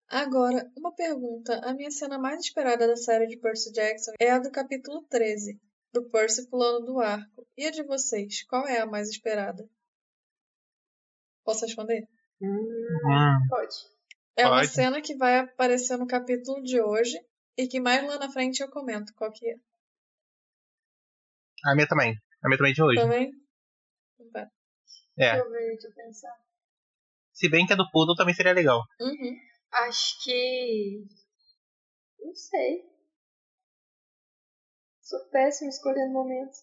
[0.08, 1.58] Agora, uma pergunta.
[1.64, 5.58] A minha cena mais esperada da série de Percy Jackson é a do capítulo 13,
[5.92, 7.46] do Percy pulando do arco.
[7.56, 9.68] E a de vocês, qual é a mais esperada?
[11.44, 12.06] Posso responder?
[12.40, 13.74] Hum, pode.
[14.36, 14.68] É uma Pode.
[14.68, 17.16] cena que vai aparecer no capítulo de hoje
[17.56, 19.54] e que mais lá na frente eu comento qual que é.
[21.64, 22.18] a minha também.
[22.42, 23.00] A minha também de hoje.
[23.00, 23.43] Também?
[25.18, 25.32] É.
[25.32, 26.34] Deixa eu ver, deixa eu pensar.
[27.32, 28.82] Se bem que a do Poodle também seria legal.
[29.00, 29.36] Uhum.
[29.72, 31.04] Acho que.
[32.20, 32.84] Não sei.
[35.02, 36.58] Sou péssima escolhendo momentos.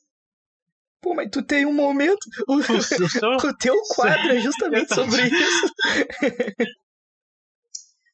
[1.02, 2.20] Pô, mas tu tem um momento.
[2.48, 3.06] O, O seu-
[3.50, 5.74] o teu quadro é justamente sobre isso.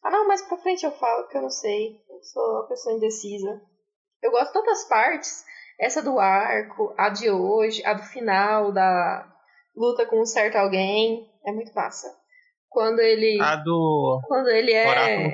[0.04, 2.02] Ah, não, mais pra frente eu falo, porque eu não sei.
[2.10, 3.62] Eu sou uma pessoa indecisa.
[4.21, 5.43] Eu gosto de tantas partes.
[5.78, 9.28] Essa do arco, a de hoje, a do final, da
[9.78, 11.30] luta com um certo alguém.
[11.46, 12.13] É muito massa.
[12.68, 13.40] Quando ele.
[13.42, 14.20] A do.
[14.28, 14.90] Quando ele é.
[14.90, 15.34] Oráculo.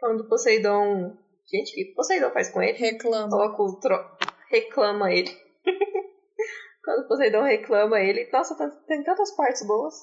[0.00, 1.16] Quando o Poseidon.
[1.46, 2.78] Gente, o que Poseidon faz com ele?
[2.78, 3.28] Reclama.
[3.28, 3.96] Coloca o tro...
[4.50, 5.30] reclama ele.
[6.84, 8.28] Quando o Poseidon reclama ele.
[8.32, 9.94] Nossa, tá- tem tantas partes boas.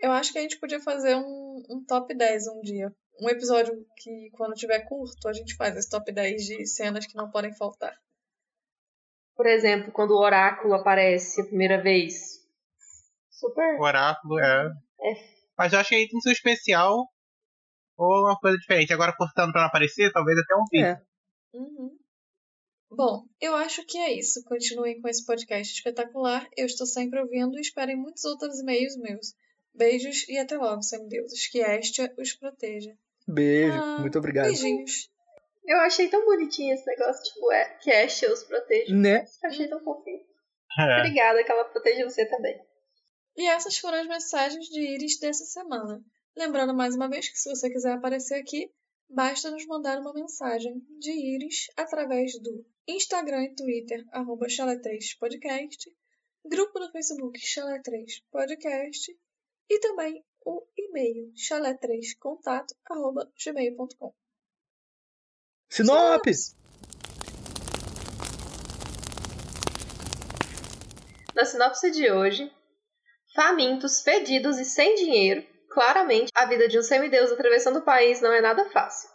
[0.00, 2.92] Eu acho que a gente podia fazer um, um top 10 um dia.
[3.20, 7.16] Um episódio que, quando tiver curto, a gente faz esse top 10 de cenas que
[7.16, 7.92] não podem faltar.
[9.34, 12.37] Por exemplo, quando o oráculo aparece a primeira vez.
[13.38, 13.78] Super.
[13.78, 14.70] O oráculo é.
[15.56, 17.06] Mas eu acho que aí tem um especial
[17.96, 18.92] ou uma coisa diferente.
[18.92, 20.86] Agora, cortando pra não aparecer, talvez até um vídeo.
[20.86, 21.02] É.
[21.54, 21.96] Uhum.
[22.90, 24.42] Bom, eu acho que é isso.
[24.44, 26.48] Continuem com esse podcast espetacular.
[26.56, 29.34] Eu estou sempre ouvindo e esperem muitos outros e-mails meus.
[29.74, 31.46] Beijos e até logo, semideuses.
[31.48, 32.92] Que Estia os proteja.
[33.26, 34.46] Beijo, Ah, muito obrigado.
[34.46, 35.10] Beijinhos.
[35.64, 38.92] Eu achei tão bonitinho esse negócio, tipo, é, que Ash os protege.
[38.94, 39.26] Né?
[39.44, 40.24] Achei tão fofinho.
[40.78, 40.98] É.
[41.00, 42.58] Obrigada que ela protege você também.
[43.38, 46.04] E essas foram as mensagens de Iris dessa semana.
[46.36, 48.68] Lembrando mais uma vez que se você quiser aparecer aqui,
[49.08, 55.86] basta nos mandar uma mensagem de Iris através do Instagram e Twitter, arroba chalé3podcast,
[56.44, 59.16] grupo no Facebook Chalé3 Podcast
[59.70, 64.12] e também o e-mail chalé3contato arroba gmail.com.
[65.70, 66.56] Sinopse!
[71.36, 72.52] Na sinopse de hoje,
[73.34, 78.32] famintos, fedidos e sem dinheiro, claramente a vida de um semideus atravessando o país não
[78.32, 79.08] é nada fácil.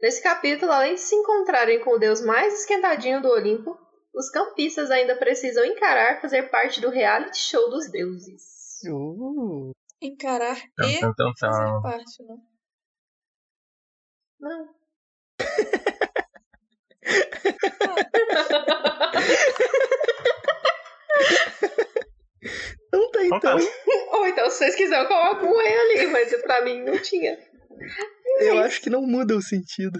[0.00, 3.78] Nesse capítulo, além de se encontrarem com o deus mais esquentadinho do Olimpo,
[4.14, 8.82] os campistas ainda precisam encarar fazer parte do reality show dos deuses.
[8.88, 12.36] Uh, Encarar Tum, e tum, tum, fazer parte, né?
[14.38, 14.68] Não.
[22.92, 23.54] não tá Então tá.
[23.56, 23.58] então.
[24.18, 25.68] Ou então, se vocês quiserem, eu coloco um E
[26.00, 27.36] ali, mas pra mim não tinha.
[28.40, 29.98] Eu acho que não muda o sentido.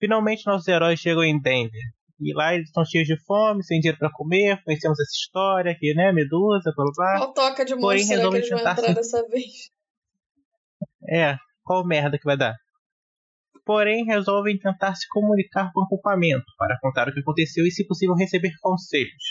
[0.00, 1.80] Finalmente nossos heróis chegam em Denver.
[2.20, 4.60] E lá eles estão cheios de fome, sem dinheiro pra comer.
[4.64, 6.12] Conhecemos essa história aqui, né?
[6.12, 7.18] Medusa, blá blá blá.
[7.18, 9.70] Qual toca de monstro será que eles vão entrar se- dessa vez?
[11.10, 12.54] É, qual merda que vai dar?
[13.64, 17.86] Porém, resolvem tentar se comunicar com o acampamento para contar o que aconteceu e, se
[17.86, 19.22] possível, receber conselhos.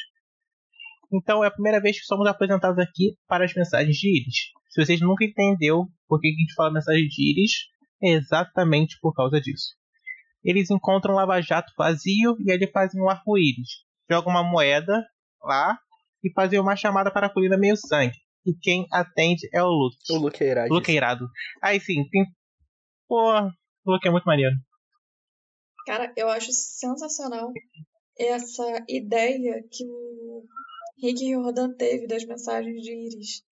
[1.12, 4.36] Então, é a primeira vez que somos apresentados aqui para as mensagens de Iris.
[4.70, 7.52] Se vocês nunca entendeu por que a gente fala mensagem de Iris,
[8.04, 9.76] é exatamente por causa disso.
[10.44, 13.86] Eles encontram um lava-jato vazio e ali fazem um arco-íris.
[14.10, 15.06] Jogam uma moeda
[15.42, 15.78] lá
[16.24, 18.16] e fazer uma chamada para a colina meio sangue.
[18.46, 19.98] E quem atende é o Luke.
[20.10, 20.72] O Luke é irado.
[20.72, 21.28] O Luke é irado.
[21.62, 22.26] Aí sim, tem.
[23.08, 23.42] Pô,
[23.86, 24.56] o Luke é muito maneiro.
[25.86, 27.52] Cara, eu acho sensacional
[28.18, 30.44] essa ideia que o
[31.00, 33.44] Rick Jordan teve das mensagens de Iris.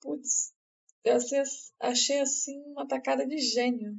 [0.00, 0.52] Putz,
[1.04, 1.42] eu achei,
[1.80, 3.94] achei assim uma tacada de gênio.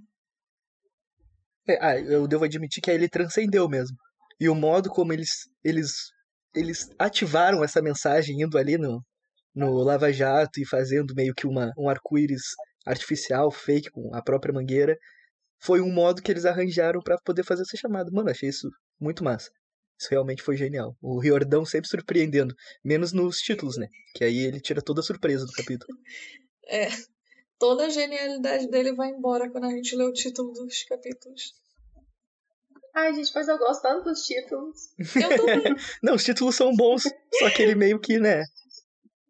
[1.68, 3.98] É, ah, eu devo admitir que aí ele transcendeu mesmo.
[4.40, 6.12] E o modo como eles, eles,
[6.56, 9.04] eles ativaram essa mensagem indo ali no,
[9.54, 12.44] no Lava Jato e fazendo meio que uma, um arco-íris
[12.86, 14.96] artificial, fake, com a própria mangueira,
[15.60, 18.12] foi um modo que eles arranjaram para poder fazer essa chamada.
[18.12, 18.70] Mano, achei isso
[19.00, 19.50] muito massa.
[20.00, 20.96] Isso realmente foi genial.
[21.02, 23.88] O Riordão sempre surpreendendo, menos nos títulos, né?
[24.14, 25.98] Que aí ele tira toda a surpresa do capítulo.
[26.70, 26.90] É,
[27.58, 31.54] toda a genialidade dele vai embora quando a gente lê o título dos capítulos.
[32.94, 34.90] Ai, gente, mas eu gosto tanto dos títulos.
[35.16, 35.76] Eu também.
[36.04, 37.04] Não, os títulos são bons,
[37.40, 38.44] só que ele meio que, né?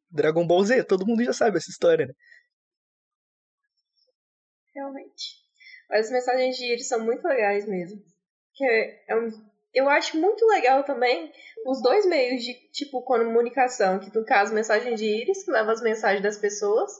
[0.10, 2.14] Dragon Ball Z, todo mundo já sabe essa história, né?
[4.74, 5.36] Realmente.
[5.90, 8.02] Mas as mensagens de Iris são muito legais mesmo.
[8.54, 9.30] Que é, é um,
[9.78, 11.32] eu acho muito legal também
[11.66, 14.00] os dois meios de, tipo, comunicação.
[14.00, 16.92] Que no caso, mensagem de Iris, que leva as mensagens das pessoas.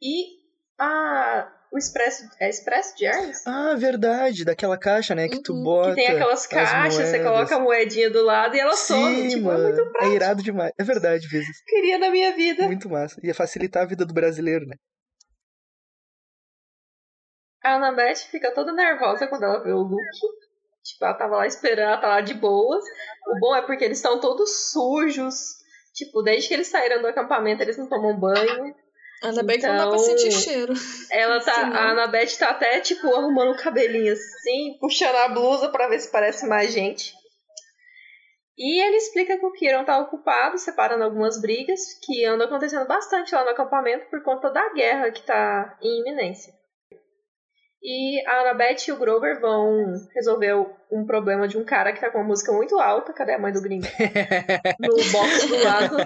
[0.00, 0.40] E
[0.78, 2.28] a, o Expresso.
[2.40, 3.46] É Expresso de Arms?
[3.46, 5.28] Ah, verdade, daquela caixa, né?
[5.28, 5.90] Que tu Uhum, bota.
[5.90, 9.22] Que tem aquelas as caixas, você coloca a moedinha do lado e ela some.
[9.22, 9.60] Sim, Tipo, mano.
[9.60, 10.14] é muito É prático.
[10.16, 10.72] irado demais.
[10.78, 11.62] É verdade, vezes.
[11.66, 12.64] Queria na minha vida.
[12.66, 13.20] Muito massa.
[13.24, 14.76] Ia facilitar a vida do brasileiro, né?
[17.64, 20.02] A Annabeth fica toda nervosa quando ela vê o Luke.
[20.84, 22.82] Tipo, ela tava lá esperando, ela tá lá de boas.
[23.26, 25.34] O bom é porque eles estão todos sujos.
[25.94, 28.74] Tipo, desde que eles saíram do acampamento, eles não tomam banho.
[29.22, 30.74] Ainda bem que não dá pra Então- sentir cheiro.
[31.12, 31.60] Ela tá, Sim.
[31.72, 36.10] a Annabeth tá até, tipo, arrumando o cabelinho assim, puxando a blusa pra ver se
[36.10, 37.12] parece mais gente.
[38.58, 43.34] E ele explica que o Kiron tá ocupado, separando algumas brigas que andam acontecendo bastante
[43.34, 46.52] lá no acampamento por conta da guerra que tá em iminência.
[47.84, 50.54] E a Annabeth e o Grover vão resolver
[50.90, 53.12] um problema de um cara que tá com uma música muito alta.
[53.12, 53.84] Cadê a mãe do gringo?
[54.78, 55.96] No box do lado.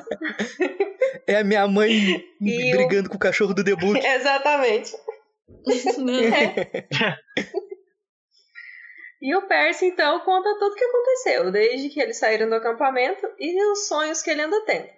[1.27, 3.99] É a minha mãe E o- brigando com o cachorro do Book.
[4.05, 4.93] Exatamente.
[9.21, 13.27] E o Percy, então, conta tudo o que aconteceu, desde que eles saíram do acampamento
[13.39, 14.89] e os sonhos que ele anda tendo.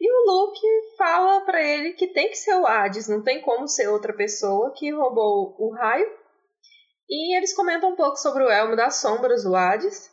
[0.00, 3.66] E o Luke fala pra ele que tem que ser o Hades, não tem como
[3.66, 6.06] ser outra pessoa que roubou o raio.
[7.08, 10.10] E eles comentam um pouco sobre o Elmo das Sombras, o Hades,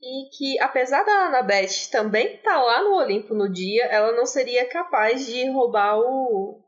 [0.00, 4.68] e que apesar da Annabeth também estar lá no Olimpo no dia, ela não seria
[4.68, 6.62] capaz de roubar o,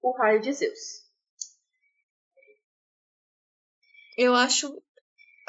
[0.00, 1.04] o raio de Zeus.
[4.16, 4.80] Eu acho.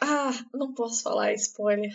[0.01, 1.91] Ah, não posso falar spoiler.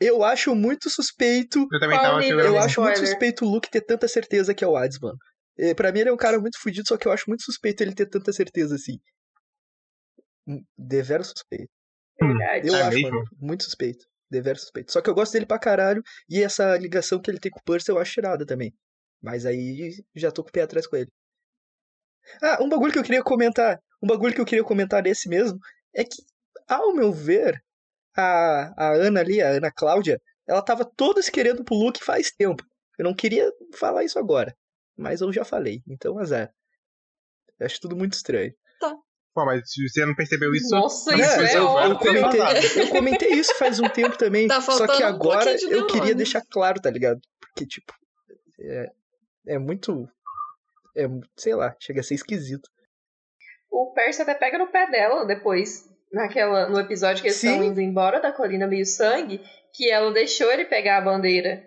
[0.00, 1.66] Eu acho muito suspeito.
[1.72, 2.46] Eu também tava segurando.
[2.48, 5.18] Eu acho muito suspeito o Luke ter tanta certeza que é o Hades, mano.
[5.58, 7.82] É, Pra mim ele é um cara muito fudido, só que eu acho muito suspeito
[7.82, 8.98] ele ter tanta certeza assim.
[10.46, 11.70] Hum, Deveras suspeito.
[12.20, 12.68] Verdade.
[12.68, 13.10] Eu É acho, mesmo?
[13.16, 14.04] mano, muito suspeito.
[14.30, 14.92] Deveras suspeito.
[14.92, 16.02] Só que eu gosto dele pra caralho.
[16.28, 18.72] E essa ligação que ele tem com o Percy eu acho tirada também.
[19.22, 21.10] Mas aí já tô com o pé atrás com ele.
[22.42, 23.78] Ah, um bagulho que eu queria comentar.
[24.02, 25.58] Um bagulho que eu queria comentar desse mesmo
[25.94, 26.22] é que,
[26.68, 27.54] ao meu ver,
[28.16, 32.30] a, a Ana ali, a Ana Cláudia, ela tava toda se querendo pro Luke faz
[32.30, 32.64] tempo.
[32.98, 34.54] Eu não queria falar isso agora.
[34.96, 35.82] Mas eu já falei.
[35.88, 36.52] Então, azar.
[37.58, 38.52] Eu acho tudo muito estranho.
[39.34, 40.70] Pô, mas se você não percebeu isso.
[40.70, 41.98] Nossa, É, isso é eu, eu óbvio.
[41.98, 42.40] comentei,
[42.82, 44.46] eu comentei isso faz um tempo também.
[44.46, 47.20] Tá só que um agora de eu queria deixar claro, tá ligado?
[47.40, 47.92] Porque, tipo,
[48.60, 48.92] é,
[49.48, 50.08] é muito.
[50.96, 52.68] É, sei lá, chega a ser esquisito.
[53.68, 57.50] O Percy até pega no pé dela depois, naquela, no episódio que eles Sim.
[57.50, 59.40] estão indo embora da colina meio sangue,
[59.72, 61.62] que ela deixou ele pegar a bandeira.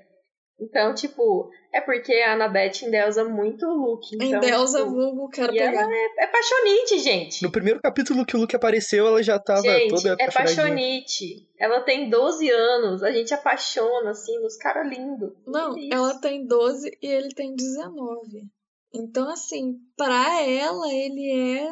[0.60, 4.16] Então, tipo, é porque a Annabeth endeusa muito o Luke.
[4.16, 5.88] Então, Endeusa tipo, vulgo, quero e ela pegar.
[5.92, 7.44] é, é paixonite, gente.
[7.44, 11.48] No primeiro capítulo que o Luke apareceu, ela já tava gente, toda é paixonite.
[11.60, 15.32] Ela tem 12 anos, a gente apaixona, assim, nos caras lindos.
[15.46, 15.94] Não, isso?
[15.94, 18.48] ela tem 12 e ele tem 19.
[18.96, 21.70] Então, assim, pra ela, ele é.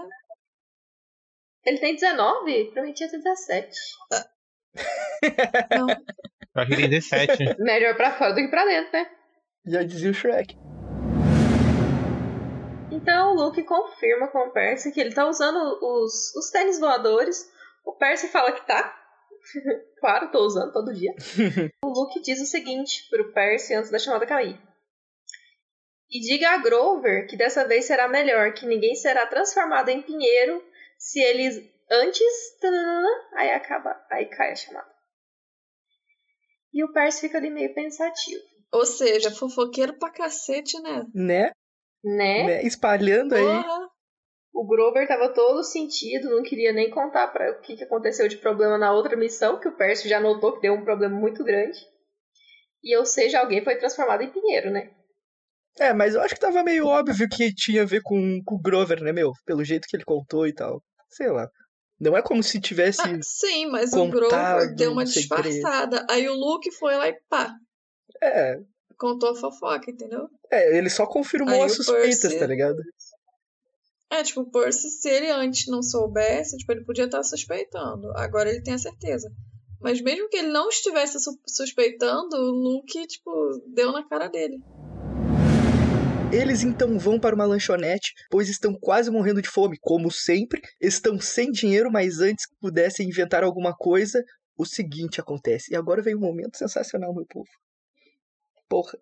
[1.66, 2.72] Ele tem 19?
[2.72, 3.76] Pra mim tinha 17.
[5.76, 7.58] Não, Eu acho que tem 17.
[7.60, 9.10] Melhor pra fora do que pra dentro, né?
[9.66, 10.56] Já dizia o Shrek.
[12.92, 17.52] Então o Luke confirma com o Percy que ele tá usando os, os tênis voadores.
[17.84, 18.96] O Percy fala que tá.
[20.00, 21.16] claro, tô usando todo dia.
[21.84, 24.60] o Luke diz o seguinte pro Percy antes da chamada cair.
[26.12, 30.64] E diga a Grover que dessa vez será melhor, que ninguém será transformado em pinheiro
[31.06, 32.58] se eles antes.
[33.36, 34.96] Aí acaba, aí cai a chamada.
[36.74, 38.42] E o Percy fica ali meio pensativo.
[38.74, 41.06] Ou seja, fofoqueiro pra cacete, né?
[41.14, 41.52] Né?
[42.04, 42.44] Né?
[42.44, 42.64] né?
[42.64, 43.44] Espalhando aí.
[43.44, 43.86] Porra.
[44.52, 48.38] O Grover tava todo sentido, não queria nem contar para o que, que aconteceu de
[48.38, 51.78] problema na outra missão, que o Percy já notou que deu um problema muito grande.
[52.82, 54.92] E ou seja, alguém foi transformado em pinheiro, né?
[55.78, 58.62] É, mas eu acho que tava meio óbvio que tinha a ver com, com o
[58.62, 59.34] Grover, né, meu?
[59.46, 60.82] Pelo jeito que ele contou e tal.
[61.10, 61.50] Sei lá.
[62.00, 63.02] Não é como se tivesse.
[63.02, 66.06] Ah, sim, mas o contado Grover deu uma um disfarçada.
[66.10, 67.54] Aí o Luke foi lá e pá,
[68.22, 68.60] É,
[68.98, 70.28] contou a fofoca, entendeu?
[70.52, 72.82] é, ele só confirmou Aí as o suspeitas, Percy- tá ligado?
[74.12, 78.12] É, tipo, o Percy, se ele antes não soubesse, tipo, ele podia estar suspeitando.
[78.18, 79.30] Agora ele tem a certeza.
[79.82, 83.32] Mas mesmo que ele não estivesse su- suspeitando, o Luke, tipo,
[83.74, 84.58] deu na cara dele.
[86.32, 90.62] Eles então vão para uma lanchonete, pois estão quase morrendo de fome, como sempre.
[90.82, 94.24] Estão sem dinheiro, mas antes que pudessem inventar alguma coisa,
[94.58, 95.74] o seguinte acontece.
[95.74, 97.50] E agora vem um momento sensacional, meu povo.
[98.68, 98.98] Porra,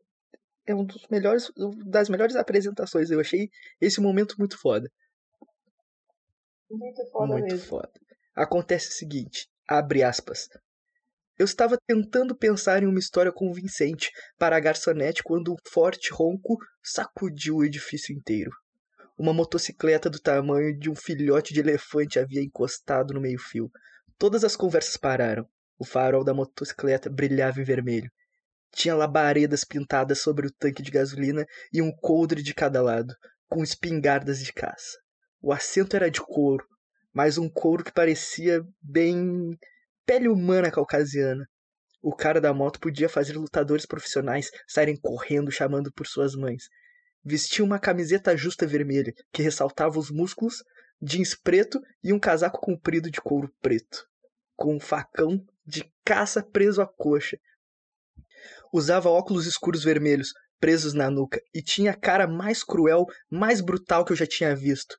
[0.66, 3.10] é um dos melhores, um das melhores apresentações.
[3.10, 4.92] Eu achei esse momento muito foda.
[6.70, 7.68] Muito foda muito mesmo.
[7.68, 7.92] foda.
[8.36, 10.50] Acontece o seguinte, abre aspas.
[11.38, 16.58] Eu estava tentando pensar em uma história convincente para a garçonete quando um forte ronco
[16.84, 18.52] sacudiu o edifício inteiro.
[19.18, 23.72] Uma motocicleta do tamanho de um filhote de elefante havia encostado no meio-fio.
[24.18, 25.48] Todas as conversas pararam.
[25.78, 28.12] O farol da motocicleta brilhava em vermelho.
[28.72, 33.14] Tinha labaredas pintadas sobre o tanque de gasolina e um coldre de cada lado,
[33.48, 34.98] com espingardas de caça.
[35.42, 36.66] O assento era de couro,
[37.14, 39.58] mas um couro que parecia bem
[40.06, 41.46] pele humana caucasiana.
[42.02, 46.64] O cara da moto podia fazer lutadores profissionais saírem correndo chamando por suas mães.
[47.24, 50.64] Vestia uma camiseta justa vermelha que ressaltava os músculos,
[51.02, 54.06] jeans preto e um casaco comprido de couro preto,
[54.56, 57.38] com um facão de caça preso à coxa.
[58.74, 64.04] Usava óculos escuros vermelhos presos na nuca e tinha a cara mais cruel, mais brutal
[64.04, 64.98] que eu já tinha visto.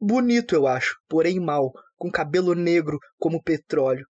[0.00, 4.06] Bonito, eu acho, porém mal, com cabelo negro como petróleo.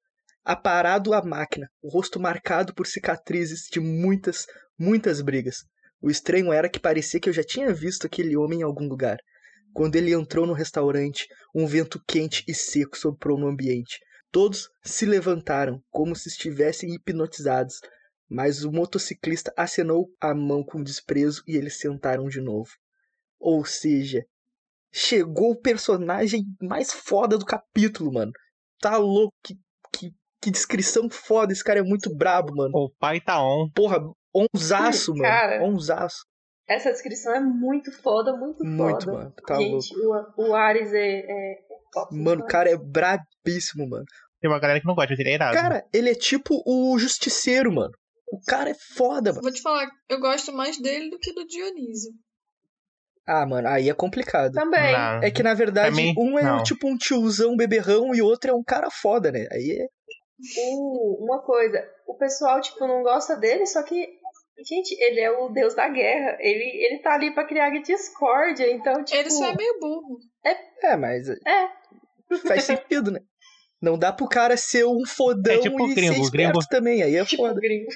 [0.49, 4.47] Aparado à máquina, o rosto marcado por cicatrizes de muitas,
[4.79, 5.57] muitas brigas.
[6.01, 9.19] O estranho era que parecia que eu já tinha visto aquele homem em algum lugar.
[9.75, 14.01] Quando ele entrou no restaurante, um vento quente e seco soprou no ambiente.
[14.33, 17.75] Todos se levantaram, como se estivessem hipnotizados,
[18.27, 22.71] mas o motociclista acenou a mão com desprezo e eles sentaram de novo.
[23.39, 24.25] Ou seja,
[24.91, 28.33] chegou o personagem mais foda do capítulo, mano.
[28.81, 29.55] Tá louco, que,
[30.41, 32.73] que, descrição foda, esse cara é muito brabo, mano.
[32.75, 33.69] O pai tá on.
[33.75, 33.99] Porra,
[34.35, 35.23] onzaço, mano.
[35.23, 35.65] Cara.
[35.65, 36.25] Onzaço.
[36.69, 39.17] Essa descrição é muito foda, muito, Muito, foda.
[39.17, 39.35] mano.
[39.47, 39.81] Tá louco.
[39.81, 41.59] Gente, o, o Ares é, é
[41.91, 42.15] top.
[42.15, 44.05] Mano, o cara é brabíssimo, mano.
[44.41, 45.57] Tem uma galera que não gosta, mas ele é irado.
[45.57, 47.93] Cara, ele é tipo o justiceiro, mano.
[48.31, 49.43] O cara é foda, mano.
[49.43, 52.13] Vou te falar, eu gosto mais dele do que do Dionísio.
[53.27, 54.53] Ah, mano, aí é complicado.
[54.53, 54.93] Também.
[54.93, 55.23] Não.
[55.23, 56.63] É que na verdade, mim, um é não.
[56.63, 59.47] tipo um tiozão beberrão e o outro é um cara foda, né?
[59.53, 59.87] Aí é.
[60.57, 64.07] Uh, uma coisa, o pessoal, tipo, não gosta dele, só que,
[64.67, 66.37] gente, ele é o deus da guerra.
[66.41, 69.19] Ele, ele tá ali pra criar discórdia, então, tipo.
[69.19, 70.19] Ele só é meio burro.
[70.83, 71.69] É, mas É,
[72.47, 73.21] faz sentido, né?
[73.81, 77.17] Não dá pro cara ser um fodão É tipo e gringo, ser gringo- também, aí
[77.17, 77.61] é tipo foda.
[77.61, 77.89] gringo.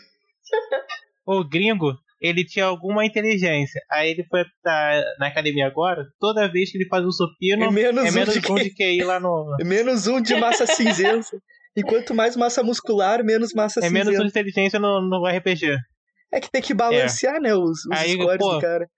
[1.26, 3.80] O gringo, ele tinha alguma inteligência.
[3.90, 7.70] Aí ele foi pra, na academia agora, toda vez que ele faz um supino, É
[7.70, 9.56] menos é um menos de um de QI lá no.
[9.64, 11.26] Menos um de massa cinzenta.
[11.76, 14.10] E quanto mais massa muscular, menos massa É cinzenta.
[14.10, 15.76] menos inteligência no, no RPG.
[16.32, 18.54] É que tem que balancear, né, os, os Aí, scores pô.
[18.54, 18.88] do cara.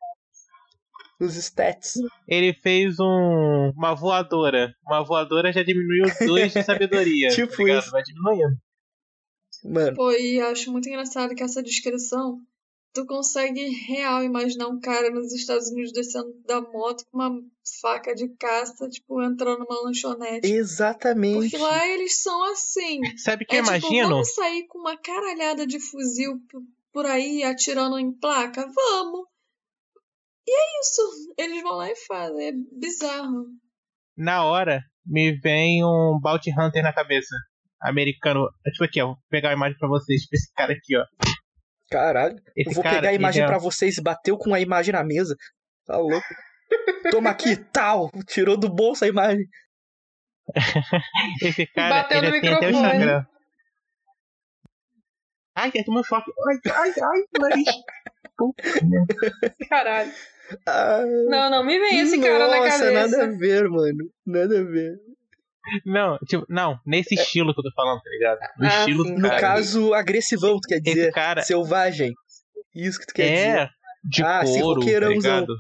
[1.21, 1.95] Os stats.
[2.29, 4.75] Ele fez um, uma voadora.
[4.85, 7.29] Uma voadora já diminuiu dois de sabedoria.
[7.29, 7.91] Tipo tá isso.
[7.91, 8.57] Vai diminuindo.
[9.65, 12.39] Mano, Pô, e acho muito engraçado que essa descrição,
[12.95, 17.31] tu consegue real imaginar um cara nos Estados Unidos descendo da moto com uma
[17.83, 20.47] faca de caça, tipo, entrando numa lanchonete.
[20.51, 21.51] exatamente.
[21.51, 23.01] Porque lá eles são assim.
[23.19, 24.09] Sabe o que é eu tipo, imagino?
[24.11, 26.39] vamos sair com uma caralhada de fuzil
[26.93, 28.65] por aí, atirando em placa?
[28.73, 29.27] Vamos!
[30.47, 31.35] E é isso.
[31.37, 32.49] Eles vão lá e fazem.
[32.49, 33.47] É bizarro.
[34.17, 37.35] Na hora, me vem um Bounty Hunter na cabeça.
[37.83, 38.47] Americano.
[38.65, 39.07] É Tipo aqui, ó.
[39.09, 40.21] Vou pegar a imagem pra vocês.
[40.23, 41.05] Tipo esse cara aqui, ó.
[41.99, 42.37] Caralho.
[42.57, 45.05] Esse Eu vou cara, pegar a imagem é- pra vocês, bateu com a imagem na
[45.05, 45.37] mesa.
[45.87, 46.27] Tá louco.
[47.11, 48.11] Toma aqui, tal.
[48.27, 49.47] Tirou do bolso a imagem.
[51.43, 52.93] Esse cara, Bateu ele no tem até o microfone.
[52.95, 53.27] Instagram.
[55.57, 56.31] Ai, que tomou um choque.
[56.49, 57.69] Ai, ai, ai, nariz.
[59.71, 60.13] Caralho.
[60.67, 62.93] Ah, Não, não, me vem esse cara na Nossa, cabeça.
[62.93, 64.11] nada a ver, mano.
[64.27, 64.99] Nada a ver.
[65.87, 68.39] Não, tipo, não, nesse estilo que eu tô falando, tá ligado?
[68.59, 69.15] No Ah, estilo sim.
[69.15, 69.41] do No cara.
[69.41, 71.13] caso, agressivão, tu quer Esse dizer.
[71.13, 72.13] cara, Selvagem.
[72.75, 73.59] Isso que tu quer dizer.
[73.59, 73.69] É,
[74.05, 75.55] de Ah, esse couro, tá ligado?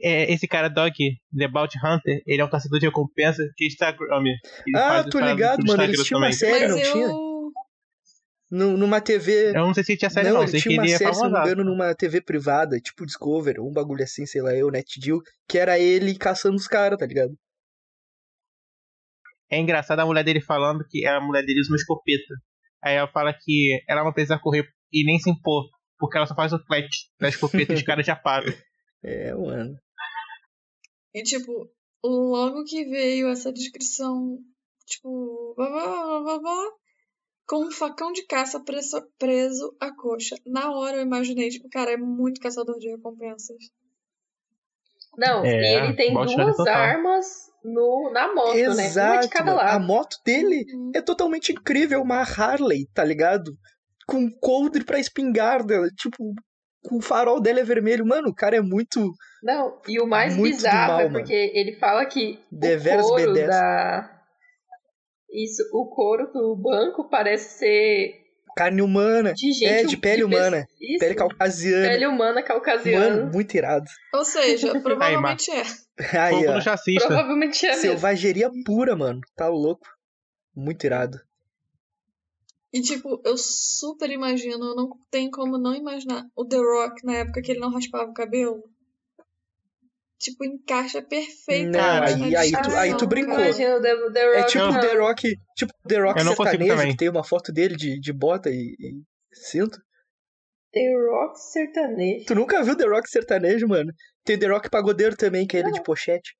[0.00, 0.92] É, esse cara, Dog,
[1.36, 4.06] The Bounty Hunter, ele é um caçador de recompensa que Instagram.
[4.66, 5.82] Ele Ah, tô ligado, no mano.
[5.82, 7.04] Eles tinham uma série, não tinha?
[7.06, 7.08] eu.
[7.08, 7.33] Nu-
[8.54, 9.48] Numa TV.
[9.48, 10.42] Eu não sei se tinha série, não, não.
[10.42, 12.78] ele Sei que tinha uma ele é série, se não me engano, numa TV privada,
[12.78, 16.96] tipo Discover, um bagulho assim, sei lá, eu, NetGeo, que era ele caçando os caras,
[16.96, 17.36] tá ligado?
[19.50, 22.34] É engraçado a mulher dele falando que a mulher dele usa uma escopeta.
[22.82, 25.64] Aí ela fala que ela não precisa correr e nem se impor,
[25.98, 26.88] porque ela só faz o flat
[27.18, 28.52] da escopeta e os caras já param.
[29.02, 29.76] É, mano.
[31.12, 31.68] E tipo,
[32.04, 34.38] logo que veio essa descrição,
[34.86, 36.70] tipo, blá, blá, blá, blá, blá,
[37.46, 40.36] com um facão de caça preso, preso à coxa.
[40.46, 43.56] Na hora eu imaginei, tipo, cara, é muito caçador de recompensas.
[45.16, 47.26] Não, É, e ele tem duas armas
[47.62, 48.66] no, na moto, né?
[48.66, 49.60] Uma de Exato, cada mano.
[49.60, 49.86] A lado.
[49.86, 50.90] moto dele Uhum.
[50.94, 53.52] é totalmente incrível, uma Harley, tá ligado?
[54.08, 56.34] Com coldre pra espingarda, tipo,
[56.84, 58.04] com o farol dele é vermelho.
[58.04, 61.18] Mano, o cara é muito Não, e o mais bizarro mal, é mano.
[61.18, 63.46] porque ele fala que Deveras o couro B10.
[63.46, 64.13] da...
[65.34, 68.20] Isso, o couro do banco parece ser
[68.56, 69.64] carne humana, de gente...
[69.68, 71.88] é, de pele pe- humana, Isso, pele caucasiana.
[71.88, 73.16] pele humana caucasiana.
[73.16, 73.90] Mano, muito irado.
[74.14, 75.62] Ou seja, provavelmente é.
[76.16, 76.60] Aí, ó.
[77.04, 77.82] Provavelmente é mesmo.
[77.82, 79.20] selvageria pura, mano.
[79.36, 79.86] Tá louco.
[80.54, 81.18] Muito irado.
[82.72, 87.14] E tipo, eu super imagino, eu não tenho como não imaginar o The Rock na
[87.18, 88.62] época que ele não raspava o cabelo.
[90.24, 93.34] Tipo, encaixa Não, perfeitamente aí- na aí tu- aí tu brincou.
[93.34, 93.48] cara.
[93.50, 94.50] Imagina The, The É Rock.
[94.52, 94.70] tipo não.
[94.70, 98.12] o The Rock, tipo The Rock Eu sertanejo, que tem uma foto dele de, de
[98.12, 99.02] bota e, e
[99.50, 99.78] cinto.
[100.72, 102.24] The Rock sertanejo.
[102.26, 103.92] Tu nunca viu The Rock sertanejo, mano?
[104.24, 106.34] Tem The Rock pagodeiro também, que é ele de pochete.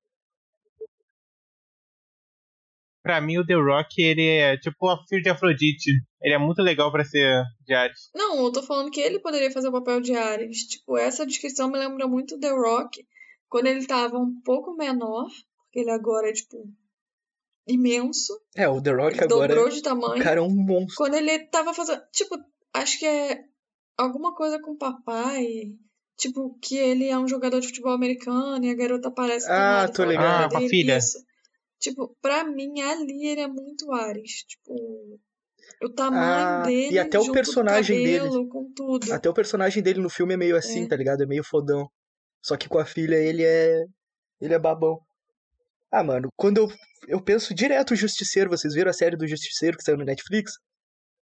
[3.03, 5.91] Pra mim, o The Rock, ele é tipo o filho de Afrodite.
[6.21, 8.09] Ele é muito legal pra ser de Ares.
[8.15, 10.61] Não, eu tô falando que ele poderia fazer o papel de Ares.
[10.61, 13.05] Tipo, essa descrição me lembra muito The Rock
[13.55, 15.27] quando ele tava um pouco menor,
[15.63, 16.67] porque ele agora é, tipo,
[17.67, 18.33] imenso.
[18.55, 19.55] É, o The Rock Ele agora.
[19.55, 20.23] dobrou de O tamanho.
[20.23, 20.95] cara é um monstro.
[20.97, 22.01] Quando ele tava fazendo.
[22.11, 22.35] Tipo,
[22.73, 23.43] acho que é
[23.97, 25.45] alguma coisa com o papai.
[26.17, 29.91] Tipo, que ele é um jogador de futebol americano e a garota aparece Ah, e
[29.91, 30.45] tô fala ligado.
[30.45, 30.97] Ah, com a dele, filha.
[30.97, 31.17] Isso.
[31.79, 34.43] Tipo, pra mim, ali ele é muito Ares.
[34.47, 35.19] Tipo,
[35.83, 36.93] o tamanho Ah, dele.
[36.95, 38.19] e até o personagem dele.
[38.19, 39.11] cabelo, Com tudo.
[39.13, 40.87] Até o personagem dele no filme é meio assim, É.
[40.87, 41.21] tá ligado?
[41.23, 41.89] É meio fodão.
[42.45, 43.83] Só que com a filha ele é.
[44.39, 44.99] Ele é babão.
[45.91, 46.71] Ah, mano, quando eu,
[47.07, 50.51] eu penso direto o Justiceiro, vocês viram a série do Justiceiro que saiu no Netflix?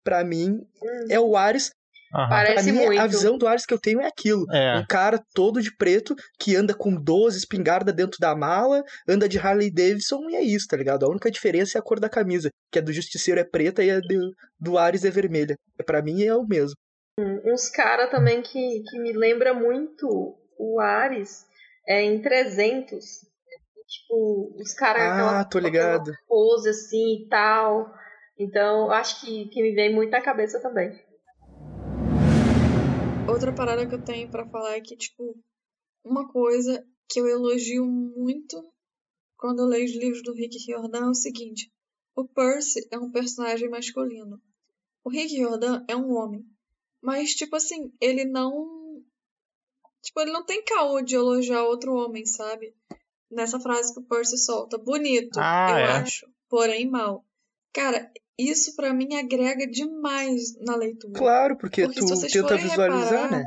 [0.03, 1.71] Pra mim, Hum, é o Ares.
[2.13, 2.27] Aham.
[2.27, 3.01] Pra Parece mim, muito.
[3.01, 4.45] a visão do Ares que eu tenho é aquilo.
[4.53, 4.77] É.
[4.77, 9.39] Um cara todo de preto que anda com 12 espingarda dentro da mala, anda de
[9.39, 11.03] Harley Davidson e é isso, tá ligado?
[11.05, 13.89] A única diferença é a cor da camisa, que a do Justiceiro é preta e
[13.89, 15.55] a do, do Ares é vermelha.
[15.85, 16.75] Pra mim é o mesmo.
[17.19, 21.45] Uns caras também que, que me lembra muito o Ares
[21.87, 23.25] é em 300.
[23.87, 26.11] Tipo, os caras Ah, aquela, tô ligado.
[26.27, 27.93] pose assim e tal.
[28.37, 30.91] Então, acho que, que me vem muito na cabeça também.
[33.29, 35.35] Outra parada que eu tenho pra falar é que, tipo,
[36.03, 38.61] uma coisa que eu elogio muito
[39.37, 41.71] quando eu leio os livros do Rick Riordan é o seguinte:
[42.15, 44.41] o Percy é um personagem masculino.
[45.03, 46.43] O Rick Riordan é um homem.
[47.01, 48.76] Mas, tipo assim, ele não.
[50.07, 52.73] Tipo, ele não tem caô de elogiar outro homem, sabe?
[53.29, 54.77] Nessa frase que o Percy solta.
[54.77, 55.91] Bonito, Ah, eu é?
[55.97, 56.25] acho.
[56.47, 57.25] Porém, mal.
[57.73, 61.19] Cara, isso pra mim agrega demais na leitura.
[61.19, 63.45] Claro, porque, Porque tu tenta visualizar, reparar, né?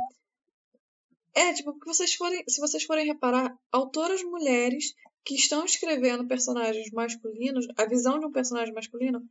[1.35, 4.93] É, tipo, vocês forem, se vocês forem reparar, autoras mulheres
[5.25, 9.23] que estão escrevendo personagens masculinos, a visão de um personagem masculino,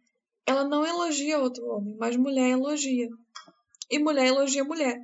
[0.48, 3.08] ela não elogia outro homem, mas mulher elogia.
[3.88, 5.00] E mulher elogia mulher.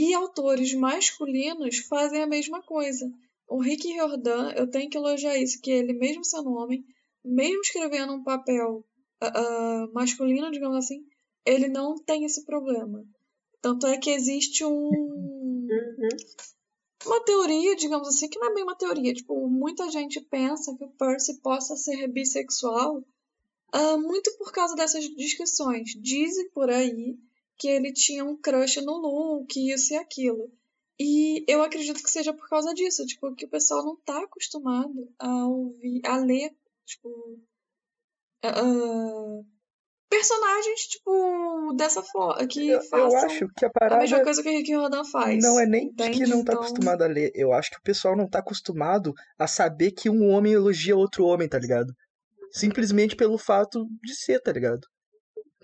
[0.00, 3.10] E autores masculinos fazem a mesma coisa.
[3.48, 6.84] O Rick Riordan, eu tenho que elogiar isso, que ele, mesmo sendo homem,
[7.24, 8.84] mesmo escrevendo um papel
[9.20, 11.04] ah, masculino, digamos assim,
[11.44, 13.04] ele não tem esse problema.
[13.60, 14.88] Tanto é que existe um
[15.68, 16.08] Uhum.
[17.04, 19.12] uma teoria, digamos assim, que não é bem uma teoria.
[19.12, 23.04] Tipo, muita gente pensa que o Percy possa ser bissexual
[23.72, 25.90] ah, muito por causa dessas descrições.
[26.00, 27.18] Dizem por aí
[27.58, 30.50] que ele tinha um crush no Luke, isso e aquilo.
[31.00, 35.08] E eu acredito que seja por causa disso, tipo, que o pessoal não tá acostumado
[35.18, 36.50] a ouvir, a ler,
[36.84, 37.38] tipo,
[38.42, 39.42] ah,
[40.08, 44.48] personagens, tipo, dessa forma, que Eu, eu acho que a a mesma parada coisa que
[44.48, 45.42] o Rick Rodan faz.
[45.42, 46.30] não é nem de que entende?
[46.30, 47.30] não tá Então, acostumado a ler.
[47.34, 51.24] Eu acho que o pessoal não tá acostumado a saber que um homem elogia outro
[51.24, 51.92] homem, tá ligado?
[52.50, 54.80] Simplesmente pelo fato de ser, tá ligado?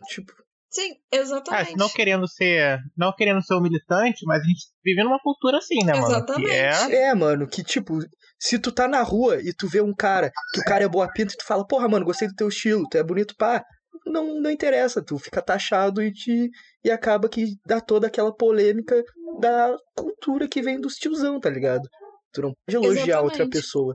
[0.09, 0.33] Tipo,
[0.75, 1.77] Sim, Ah, exatamente.
[1.77, 2.81] não querendo ser.
[2.97, 6.07] Não querendo ser um militante, mas a gente vive numa cultura assim, né, mano?
[6.07, 6.51] Exatamente.
[6.51, 7.03] Que é.
[7.11, 7.99] É, mano, que tipo,
[8.41, 11.09] se tu tá na rua e tu vê um cara, que o cara é boa
[11.13, 13.65] pinta e tu fala, porra, mano, gostei do teu estilo, tu é bonito, pá.
[14.05, 16.51] Não, não interessa, tu fica taxado e te.
[16.83, 19.01] E acaba que dá toda aquela polêmica
[19.41, 21.89] da cultura que vem dos tiozão, tá ligado?
[22.33, 23.53] Tu não pode elogiar outra Exatamente.
[23.53, 23.95] pessoa.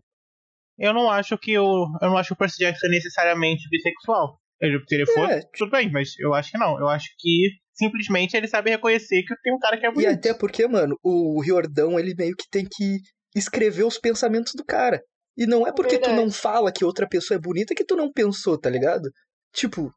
[0.78, 1.86] Eu não acho que o.
[2.02, 4.40] Eu não acho que o Percy Jackson é necessariamente bissexual.
[4.62, 5.42] Ele- Se ele for, É.
[5.58, 6.78] tudo bem, mas eu acho que não.
[6.80, 10.12] Eu acho que simplesmente ele sabe reconhecer que tem um cara que é E bonito.
[10.12, 12.98] até porque, mano, o Riordão, ele meio que tem que
[13.36, 15.02] escrever os pensamentos do cara.
[15.38, 16.22] E não é porque tu Verdade.
[16.26, 19.10] não fala que outra pessoa é bonita que tu não pensou, tá ligado?
[19.54, 19.90] Tipo,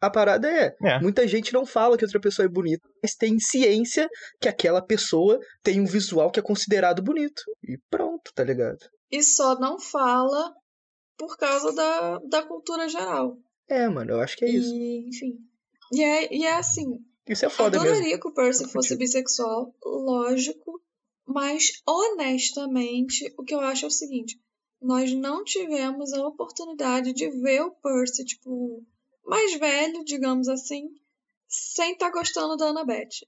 [0.00, 1.00] a parada é, É.
[1.00, 4.06] muita gente não fala que outra pessoa é bonita, mas tem ciência
[4.40, 7.40] que aquela pessoa tem um visual que é considerado bonito.
[7.64, 8.78] E pronto, tá ligado?
[9.10, 10.52] E só não fala
[11.16, 13.36] por causa da, da cultura geral.
[13.68, 14.74] É, mano, eu acho que é isso.
[14.74, 15.38] E, enfim.
[15.92, 17.92] E é, e é assim, Isso é foda mesmo.
[17.92, 18.72] adoraria que o Percy Contigo.
[18.72, 20.82] fosse bissexual, lógico,
[21.26, 24.40] mas honestamente, o que eu acho é o seguinte:
[24.80, 28.82] nós não tivemos a oportunidade de ver o Percy, tipo,
[29.24, 30.88] mais velho, digamos assim,
[31.46, 33.26] sem estar gostando da Annabeth.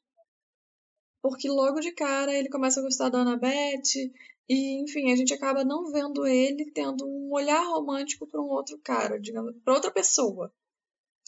[1.22, 4.10] Porque logo de cara ele começa a gostar da Annabeth,
[4.52, 8.76] e enfim, a gente acaba não vendo ele tendo um olhar romântico para um outro
[8.78, 10.52] cara, digamos, para outra pessoa,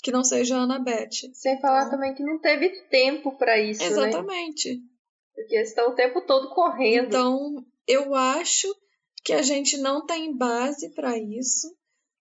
[0.02, 1.30] que não seja a Annabeth.
[1.32, 3.86] Sem falar também que não teve tempo pra isso, né?
[3.86, 4.82] Exatamente.
[5.36, 7.06] Porque eles estão o tempo todo correndo.
[7.06, 8.66] Então, eu acho
[9.22, 11.72] que a gente não tem base para isso,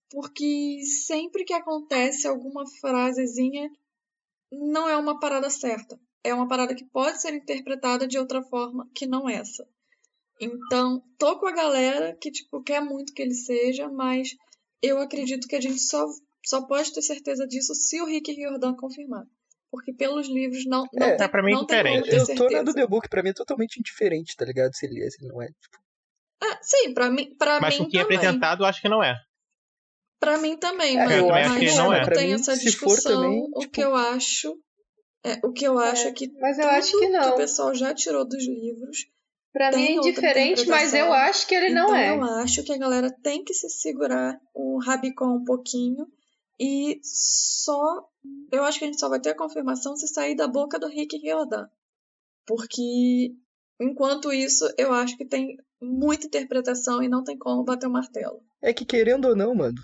[0.08, 3.72] porque sempre que acontece alguma frasezinha,
[4.52, 6.00] não é uma parada certa.
[6.24, 9.68] É uma parada que pode ser interpretada de outra forma que não essa.
[10.42, 14.36] Então, tô com a galera que, tipo, quer muito que ele seja, mas
[14.82, 16.06] eu acredito que a gente só,
[16.44, 19.26] só pode ter certeza disso se o Rick Riordan confirmar.
[19.70, 22.26] Porque pelos livros não, não, É, tem, pra mim é não tem como diferente.
[22.28, 22.74] ter Eu tô na do.
[22.74, 24.74] The Book, pra mim é totalmente indiferente, tá ligado?
[24.76, 25.48] Se ele é, se ele não é.
[25.48, 25.78] Tipo,
[26.44, 29.02] Ah, sim, pra mim, pra Mas mim o que é apresentado, eu acho que não
[29.04, 29.16] é.
[30.20, 32.02] Pra mim também, É, mas, eu mas acho que não é.
[32.02, 33.22] não tem mim, essa se for discussão.
[33.22, 34.60] também, o tipo- que eu acho
[35.24, 37.30] é, o que eu acho é, que Mas eu tudo acho que não.
[37.34, 39.06] o pessoal já tirou dos livros.
[39.54, 42.10] Pra mim é indiferente, mas eu acho que ele então não é.
[42.10, 46.08] eu acho que a galera tem que se segurar o rabicó um pouquinho
[46.60, 48.08] e só
[48.52, 50.88] eu acho que a gente só vai ter a confirmação se sair da boca do
[50.88, 51.68] Rick Riordan.
[52.46, 53.34] Porque
[53.80, 58.42] enquanto isso, eu acho que tem muita interpretação e não tem como bater o martelo.
[58.62, 59.82] É que querendo ou não, mano,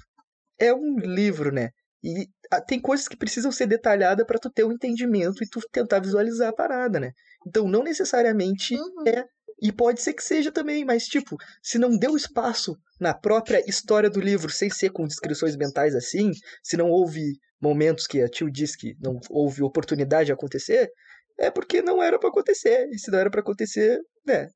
[0.60, 1.72] é um livro, né?
[2.04, 5.60] E ah, tem coisas que precisam ser detalhadas pra tu ter um entendimento e tu
[5.72, 7.12] tentar visualizar a parada, né?
[7.46, 9.04] Então não necessariamente Uhum.
[9.08, 9.26] é.
[9.62, 14.10] E pode ser que seja também, mas tipo, se não deu espaço na própria história
[14.10, 16.32] do livro, sem ser com descrições mentais assim,
[16.64, 20.92] se não houve momentos que a tio diz que não houve oportunidade de acontecer,
[21.40, 22.88] é porque não era pra acontecer.
[22.92, 24.50] E se não era pra acontecer, né?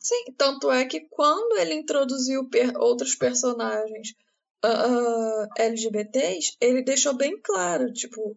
[0.00, 4.14] Sim, tanto é que quando ele introduziu per- outros personagens
[4.62, 8.36] ah, ah, LGBTs, ele deixou bem claro, tipo.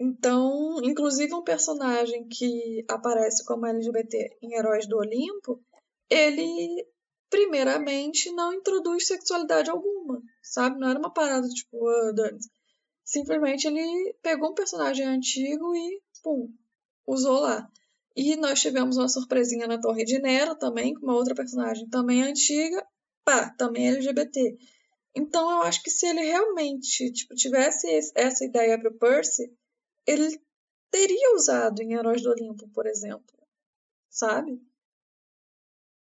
[0.00, 5.60] Então, inclusive um personagem que aparece como LGBT em Heróis do Olimpo,
[6.08, 6.86] ele
[7.28, 10.78] primeiramente não introduz sexualidade alguma, sabe?
[10.78, 12.48] Não era uma parada tipo, ah, dane-se.
[13.04, 16.52] Simplesmente ele pegou um personagem antigo e, pum,
[17.06, 17.68] usou lá.
[18.16, 22.22] E nós tivemos uma surpresinha na Torre de Nero também, com uma outra personagem também
[22.22, 22.86] antiga,
[23.24, 24.56] pá, também LGBT.
[25.14, 29.52] Então eu acho que se ele realmente tipo, tivesse esse- essa ideia pro Percy,
[30.08, 30.40] ele
[30.90, 33.36] teria usado em Heróis do Olimpo, por exemplo.
[34.08, 34.58] Sabe?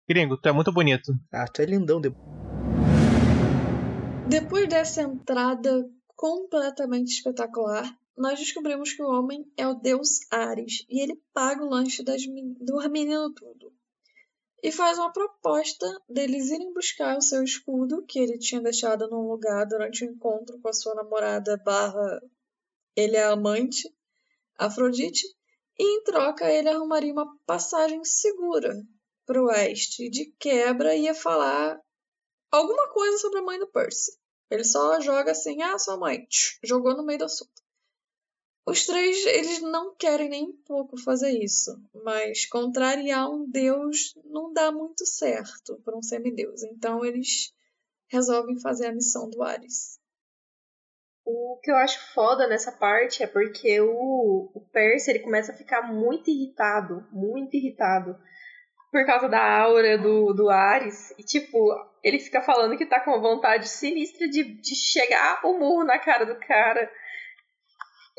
[0.08, 1.12] Gringo, tu é muito bonito.
[1.30, 2.00] Ah, tu é lindão.
[2.00, 2.10] De...
[4.30, 7.86] Depois dessa entrada completamente espetacular,
[8.18, 12.24] nós descobrimos que o homem é o deus Ares e ele paga o lanche das,
[12.26, 13.74] do menino tudo.
[14.64, 19.30] E faz uma proposta deles irem buscar o seu escudo, que ele tinha deixado num
[19.30, 22.22] lugar durante o encontro com a sua namorada barra
[22.98, 23.94] ele é amante,
[24.58, 25.26] Afrodite,
[25.80, 28.74] e em troca ele arrumaria uma passagem segura
[29.26, 30.10] para o oeste.
[30.10, 31.80] De quebra ia falar
[32.52, 34.18] alguma coisa sobre a mãe do Percy.
[34.50, 37.62] Ele só joga assim, ah, sua mãe, tch, jogou no meio do assunto.
[38.66, 41.72] Os três, eles não querem nem um pouco fazer isso,
[42.04, 46.64] mas contrariar um deus não dá muito certo para um semideus.
[46.64, 47.54] Então eles
[48.08, 50.00] resolvem fazer a missão do Ares.
[51.30, 55.56] O que eu acho foda nessa parte é porque o, o Percy ele começa a
[55.56, 58.16] ficar muito irritado, muito irritado,
[58.92, 61.12] por causa da aura do, do Ares.
[61.20, 61.58] E, tipo,
[62.02, 66.00] ele fica falando que tá com uma vontade sinistra de, de chegar o murro na
[66.00, 66.90] cara do cara.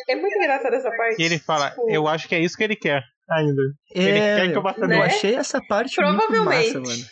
[0.07, 1.21] É muito engraçado essa parte.
[1.21, 3.63] E ele fala, Tipo, eu acho que é isso que ele quer ainda.
[3.91, 4.97] Ele É, quer que eu bata Né?
[4.97, 5.03] eu nele.
[5.03, 6.75] achei essa parte muito Provavelmente.
[6.75, 7.05] massa, mano.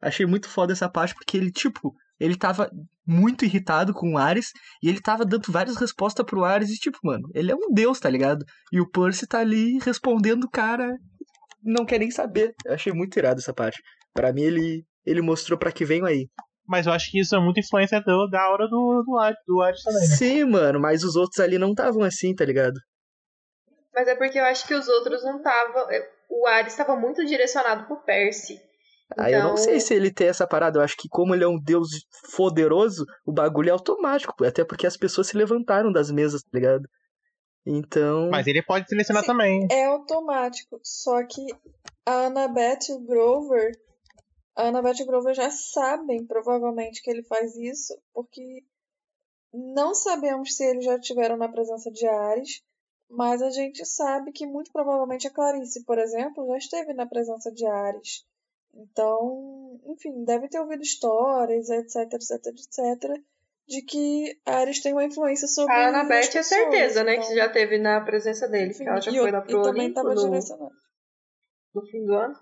[0.00, 2.70] Achei muito foda essa parte, porque ele, tipo, ele tava
[3.06, 4.50] muito irritado com o Ares,
[4.82, 7.98] e ele tava dando várias respostas pro Ares, e tipo, mano, ele é um deus,
[7.98, 8.44] tá ligado?
[8.72, 10.88] E o Percy tá ali respondendo o cara,
[11.64, 12.52] não quer nem saber.
[12.64, 13.82] Eu achei muito irado essa parte.
[14.12, 16.28] Pra mim, ele, ele mostrou pra que venho aí.
[16.66, 19.60] Mas eu acho que isso é muito influência do- da hora do, do, Ares, do
[19.60, 20.06] Ares também, né?
[20.16, 22.78] Sim, mano, mas os outros ali não estavam assim, tá ligado?
[23.92, 25.86] Mas é porque eu acho que os outros não estavam.
[26.28, 28.60] O Ares estava muito direcionado pro Percy.
[29.18, 30.78] Aí eu não Então- sei se ele tem essa parada.
[30.78, 31.88] Eu acho que como ele é um deus
[32.36, 34.44] poderoso, o bagulho é automático.
[34.44, 36.88] Até porque as pessoas se levantaram das mesas, tá ligado?
[37.66, 38.30] Então.
[38.30, 39.26] Mas ele pode selecionar Sim.
[39.28, 39.66] também.
[39.70, 40.80] É automático.
[40.82, 41.44] Só que
[42.06, 43.72] a Annabeth e o Grover.
[44.56, 48.62] A Annabeth e o Grover já sabem, provavelmente, que ele faz isso, porque
[49.52, 52.62] não sabemos se eles já estiveram na presença de Ares,
[53.08, 57.50] mas a gente sabe que muito provavelmente a Clarice, por exemplo, já esteve na presença
[57.52, 58.24] de Ares.
[58.74, 63.20] Então, enfim, deve ter ouvido histórias, etc, etc, etc,
[63.66, 67.14] de que Ares tem uma influência sobre A as Annabeth é certeza, né?
[67.16, 68.70] então- Que já teve na presença dele.
[68.70, 70.70] enfim, que ela já foi eu- lá pro e também Olimpo no,
[71.74, 72.36] no fim do ano.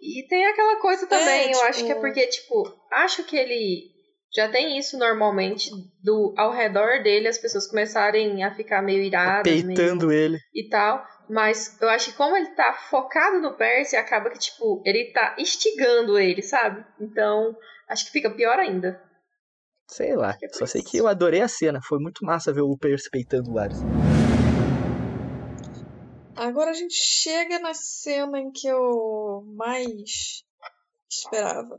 [0.00, 3.91] E tem aquela coisa também, eu tipo- acho que é porque, tipo, acho que ele
[4.34, 5.70] já tem isso normalmente,
[6.02, 10.38] do ao redor dele as pessoas começarem a ficar meio iradas, meio peitando ele.
[10.54, 11.06] e tal.
[11.28, 15.36] Mas eu acho que como ele tá focado no Percy, acaba que, tipo, ele tá
[15.38, 16.84] instigando ele, sabe?
[17.00, 17.56] Então,
[17.88, 19.00] acho que fica pior ainda.
[19.86, 20.34] Sei lá.
[20.34, 21.80] Que Só sei que eu adorei a cena.
[21.82, 23.78] Foi muito massa ver o Percy peitando o Ares.
[26.34, 30.42] Agora a gente chega na cena em que eu mais
[31.10, 31.78] esperava.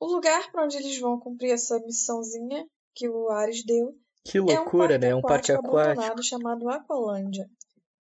[0.00, 3.94] O lugar para onde eles vão cumprir essa missãozinha que o Ares deu
[4.24, 5.14] Que é um loucura, parque né?
[5.14, 7.48] Um parque aquático chamado Aqualândia.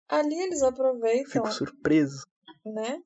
[0.09, 2.27] Ali eles aproveitam, Fico surpreso.
[2.65, 3.01] né?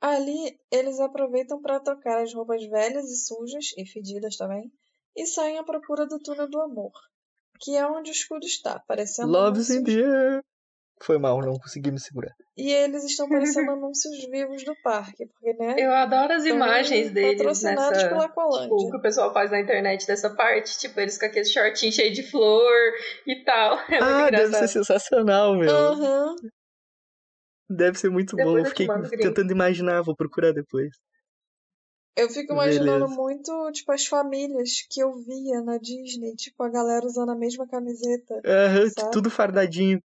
[0.00, 4.70] Ali eles aproveitam para trocar as roupas velhas e sujas e fedidas também
[5.16, 6.92] e saem à procura do túnel do amor,
[7.60, 10.44] que é onde o escudo está, parecendo Love's in the air.
[11.00, 12.32] Foi mal, não consegui me segurar.
[12.56, 15.74] E eles estão parecendo anúncios vivos do parque, porque, né?
[15.78, 18.08] Eu adoro as imagens deles patrocinados nessa.
[18.08, 18.90] pela Tipo, o Aqualândia.
[18.90, 22.22] que o pessoal faz na internet dessa parte, tipo, eles com aquele shortinho cheio de
[22.22, 22.92] flor
[23.26, 23.76] e tal.
[23.90, 25.70] É muito ah, deve ser sensacional, meu.
[25.70, 26.36] Aham.
[27.68, 28.58] Deve ser muito Depois bom.
[28.60, 28.88] eu fiquei
[29.18, 30.90] tentando imaginar, vou procurar depois.
[32.16, 33.14] Eu fico imaginando Beleza.
[33.20, 37.66] muito, tipo, as famílias que eu via na Disney, tipo, a galera usando a mesma
[37.66, 38.40] camiseta.
[38.46, 39.10] Aham, Sabe?
[39.10, 40.00] tudo fardadinho.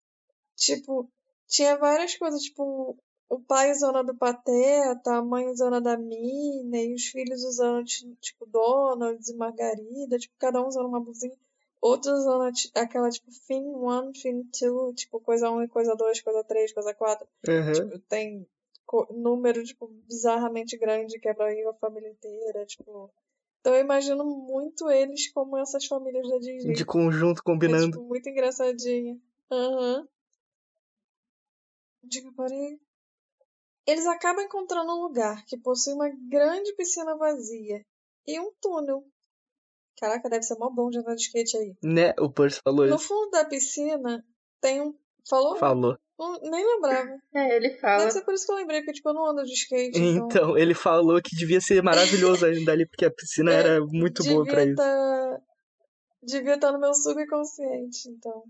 [0.59, 1.09] Tipo,
[1.47, 2.97] tinha várias coisas, tipo,
[3.29, 7.45] o pai usando a do Pateta, a mãe usando a da Minnie, e os filhos
[7.45, 11.37] usando, ti- tipo, Donald e Margarida, tipo, cada um usando uma blusinha.
[11.81, 16.43] Outros usando aquela, tipo, Fin 1, Fin 2, tipo, coisa 1 e coisa 2, coisa
[16.43, 17.27] 3, coisa 4.
[17.49, 17.73] Aham.
[17.73, 18.47] Tipo, tem
[19.11, 23.11] número, tipo, bizarramente grande que é pra ir a família inteira, tipo...
[23.61, 26.73] Então eu imagino muito eles como essas famílias da Disney.
[26.75, 27.93] De conjunto, É, combinando.
[27.93, 29.17] tipo, muito engraçadinha.
[29.51, 30.09] Aham.
[32.09, 32.79] Diga, parei.
[33.87, 37.83] Eles acabam encontrando um lugar que possui uma grande piscina vazia
[38.27, 39.03] e um túnel.
[39.99, 41.75] Caraca, deve ser mó bom de andar de skate aí.
[41.83, 42.13] Né?
[42.21, 43.09] O Percy falou No isso.
[43.09, 44.25] fundo da piscina
[44.61, 44.95] tem um.
[45.29, 45.57] Falou?
[45.57, 45.99] Falou.
[46.19, 47.17] Não- nem lembrava.
[47.35, 47.99] É, ele fala.
[48.01, 49.99] Deve ser por isso que eu lembrei, porque tipo, eu não ando de skate.
[49.99, 53.87] Então, Então, ele falou que devia ser maravilhoso ainda ali, porque a piscina É, era
[53.87, 54.77] muito boa pra devia isso.
[54.77, 55.41] tá...
[56.23, 58.45] Devia estar no meu subconsciente, então.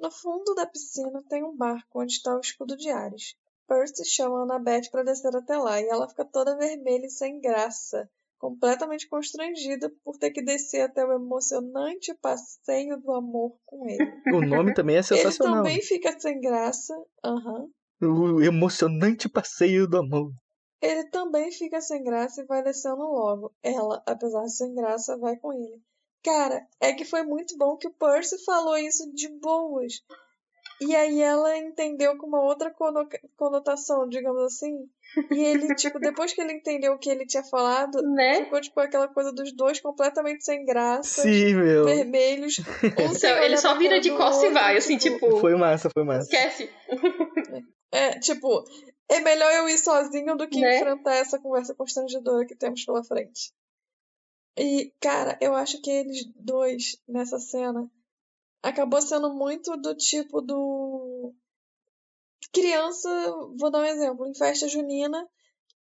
[0.00, 3.34] No fundo da piscina tem um barco onde está o escudo de Ares.
[3.66, 7.38] Percy chama a Annabeth para descer até lá e ela fica toda vermelha e sem
[7.40, 13.98] graça, completamente constrangida por ter que descer até o emocionante passeio do amor com ele.
[14.34, 15.56] O nome também é Ele sensacional.
[15.64, 16.94] também fica sem graça.
[17.22, 17.68] Aham.
[18.00, 20.32] O emocionante passeio do amor.
[20.80, 23.52] Ele também fica sem graça e vai descendo logo.
[23.62, 25.82] Ela, apesar de sem graça, vai com ele.
[26.24, 29.94] Cara, é que foi muito bom que o Percy falou isso de boas.
[30.80, 34.88] E aí ela entendeu com uma outra cono- conotação, digamos assim.
[35.32, 38.44] E ele, tipo, depois que ele entendeu o que ele tinha falado, Né?
[38.44, 41.84] ficou, tipo, aquela coisa dos dois completamente sem graça, Sim, meu.
[41.84, 42.58] vermelhos.
[42.98, 45.36] Um Então, ele só vira de do costa e vai, assim, tipo.
[45.40, 46.22] Foi massa, foi massa.
[46.32, 46.70] Esquece.
[47.90, 48.64] É, tipo,
[49.08, 50.76] é melhor eu ir sozinho do que Né?
[50.78, 53.52] enfrentar essa conversa constrangedora que temos pela frente.
[54.58, 57.88] E, cara, eu acho que eles dois, nessa cena,
[58.62, 61.32] acabou sendo muito do tipo do.
[62.52, 63.08] Criança,
[63.56, 65.28] vou dar um exemplo, em festa junina,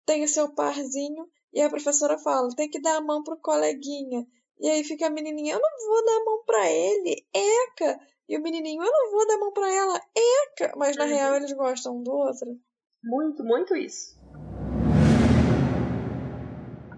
[0.06, 4.26] tem o seu parzinho e a professora fala: tem que dar a mão pro coleguinha.
[4.58, 8.00] E aí fica a menininha, eu não vou dar a mão pra ele, eca.
[8.28, 10.72] E o menininho, eu não vou dar a mão pra ela, eca.
[10.76, 11.10] Mas na Uhum.
[11.10, 12.58] real eles gostam um do outro.
[13.02, 14.16] Muito, muito isso.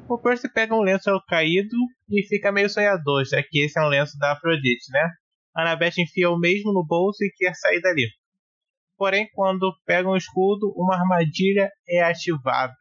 [0.08, 1.76] O Percy pega um lenço caído
[2.08, 5.10] e fica meio sonhador, já que esse é um lenço da Afrodite, né?
[5.56, 8.06] Annabeth enfia o mesmo no bolso e quer sair dali.
[8.96, 12.74] Porém, quando pega um escudo, uma armadilha é ativada.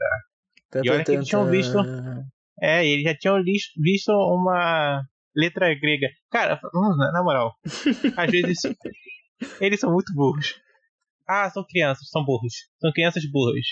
[0.86, 1.78] E olha que eles tinham visto-
[2.62, 5.02] É, eles já tinham visto uma
[5.36, 6.08] letra grega.
[6.32, 7.54] Cara, hum, na na moral,
[8.18, 8.60] às vezes
[9.60, 10.56] eles são muito burros.
[11.28, 12.54] Ah, são crianças, são burros.
[12.80, 13.66] São crianças burras.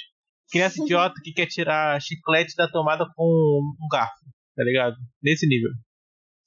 [0.53, 4.23] Criança idiota que quer tirar chiclete da tomada com um garfo,
[4.55, 4.95] tá ligado?
[5.21, 5.71] Nesse nível.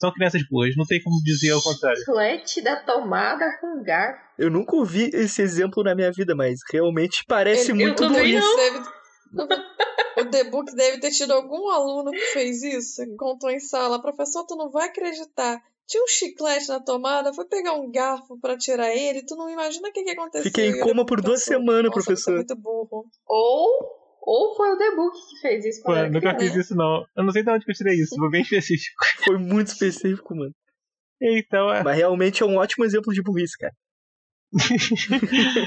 [0.01, 1.99] São crianças burras, não tem como dizer ao contrário.
[1.99, 4.21] Chiclete da tomada com garfo.
[4.39, 8.39] Eu nunca ouvi esse exemplo na minha vida, mas realmente parece eu muito também burrice.
[8.41, 8.57] não.
[8.57, 9.67] Deve-
[10.19, 14.01] O The Book deve ter tido algum aluno que fez isso, contou em sala.
[14.01, 15.61] Professor, tu não vai acreditar.
[15.87, 19.89] Tinha um chiclete na tomada, foi pegar um garfo pra tirar ele, tu não imagina
[19.89, 20.43] o que, que aconteceu.
[20.43, 23.05] Fiquei em ele coma por duas semanas, "Nossa, você é professor." muito burro.
[23.27, 26.75] Ou, ou foi o The Book que fez isso Pô, eu era nunca fiz isso
[26.75, 27.07] não.
[27.17, 28.97] Eu não sei de onde que eu tirei isso, foi bem específico.
[29.25, 30.53] Foi muito específico, mano.
[31.23, 33.73] Então, é, Mas realmente é um ótimo exemplo de burrice, cara.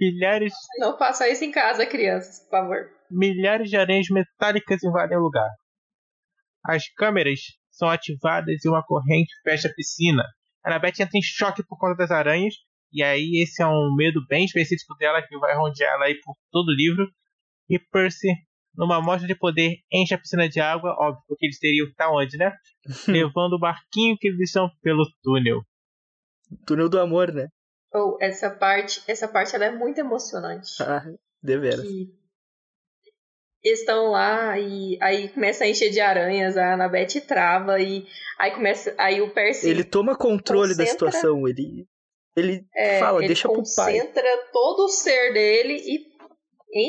[0.00, 2.90] milhares, Não faça isso em casa, crianças, por favor.
[3.10, 5.48] milhares de aranhas metálicas invadem o lugar.
[6.64, 7.40] As câmeras
[7.76, 10.24] são ativadas e uma corrente fecha a piscina.
[10.64, 12.54] A Annabeth entra em choque por conta das aranhas,
[12.92, 16.34] e aí esse é um medo bem específico dela que vai rodear ela aí por
[16.50, 17.06] todo o livro.
[17.68, 18.28] E Percy,
[18.74, 22.10] numa mostra de poder, enche a piscina de água, óbvio, porque eles teriam que estar
[22.10, 22.52] onde, né?
[23.06, 25.62] Levando o barquinho que eles estão pelo túnel.
[26.64, 27.48] Túnel do amor, né?
[27.92, 30.82] Ou essa parte, essa parte ela é muito emocionante.
[30.82, 31.04] Ah,
[31.42, 31.82] deveras.
[31.82, 32.25] que
[33.72, 38.06] estão lá e aí começa a encher de aranhas, a Annabeth trava e
[38.38, 41.86] aí começa, aí o Percy Ele toma controle da situação, ele
[42.36, 43.98] ele é, fala, ele deixa pro pai.
[43.98, 46.06] concentra todo o ser dele e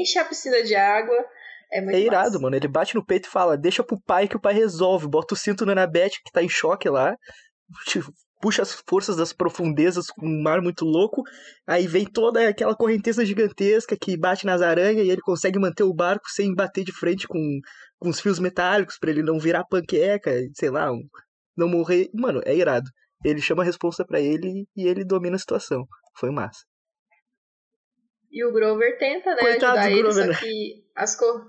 [0.02, 1.16] enche a piscina de água.
[1.72, 2.40] É muito É irado, massa.
[2.40, 2.56] mano.
[2.56, 5.08] Ele bate no peito e fala, deixa pro pai que o pai resolve.
[5.08, 7.16] Bota o cinto na Anabeth, que tá em choque lá.
[7.88, 11.24] Tipo, Puxa as forças das profundezas com um mar muito louco.
[11.66, 15.94] Aí vem toda aquela correnteza gigantesca que bate nas aranhas e ele consegue manter o
[15.94, 17.40] barco sem bater de frente com,
[18.00, 21.08] com os fios metálicos pra ele não virar panqueca, sei lá, um-
[21.58, 22.10] não morrer.
[22.14, 22.90] Mano, é irado.
[23.26, 25.84] Ele chama a responsa pra ele e ele domina a situação.
[26.16, 26.60] Foi massa.
[28.32, 30.34] E o Grover tenta, né, Coitado ajudar do ele, Grover, né?
[30.34, 31.44] só que as cor...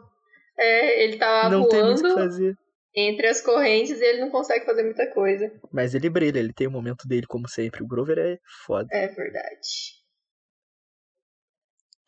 [0.58, 2.54] é, ele tá não tem muito o que voando fazer.
[2.94, 5.52] Entre as correntes e ele não consegue fazer muita coisa.
[5.72, 7.82] Mas ele brilha, ele tem o momento dele, como sempre.
[7.82, 8.88] O Grover é foda.
[8.92, 9.98] É verdade.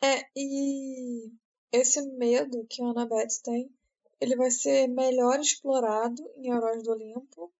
[0.03, 1.31] É, e
[1.71, 3.69] esse medo que a Annabeth tem,
[4.19, 7.53] ele vai ser melhor explorado em Heróis do Olimpo.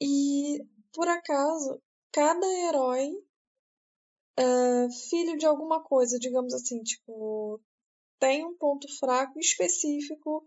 [0.00, 1.80] E, por acaso,
[2.12, 3.10] cada herói
[4.36, 7.60] é filho de alguma coisa, digamos assim, tipo,
[8.18, 10.46] tem um ponto fraco específico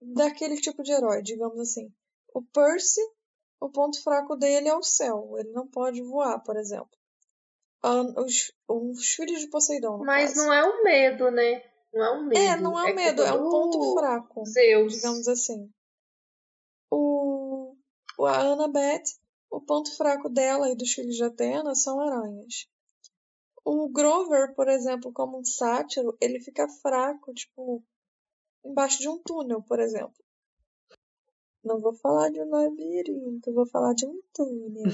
[0.00, 1.92] daquele tipo de herói, digamos assim.
[2.34, 3.00] O Percy,
[3.60, 6.90] o ponto fraco dele é o céu, ele não pode voar, por exemplo.
[7.82, 10.46] Ah, Os, os filhos de Poseidon, Mas caso.
[10.46, 11.62] não é um medo, né?
[11.92, 12.40] Não é um medo.
[12.40, 14.94] É, não é um medo, é um ponto fraco, Zeus.
[14.94, 15.70] digamos assim.
[16.90, 17.74] O,
[18.18, 19.04] o- a Annabeth,
[19.50, 22.66] o ponto fraco dela e dos filhos de Atena são aranhas.
[23.64, 27.82] O Grover, por exemplo, como um sátiro, ele fica fraco, tipo,
[28.66, 30.14] embaixo de um túnel, por exemplo.
[31.64, 34.84] Não vou falar de um labirinto, vou falar de um túnel.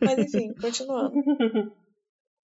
[0.00, 1.14] Mas enfim, continuando.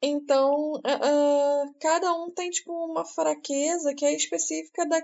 [0.02, 5.00] Então, ah, cada um tem, tipo, uma fraqueza que é específica da,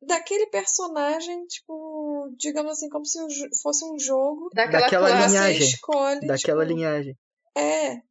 [0.00, 3.18] daquele personagem, tipo, digamos assim, como se
[3.62, 4.50] fosse um jogo.
[4.54, 5.28] Daquela, Daquela classe.
[5.28, 5.60] linhagem.
[5.60, 7.18] Você escolhe, Daquela tipo, linhagem.
[7.56, 8.07] É.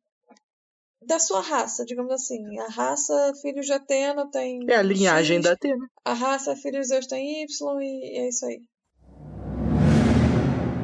[1.07, 2.59] Da sua raça, digamos assim.
[2.59, 4.59] A raça Filhos de Atena tem.
[4.69, 5.89] É a linhagem X, da Atena.
[6.03, 8.61] A raça Filhos de Zeus tem Y e é isso aí.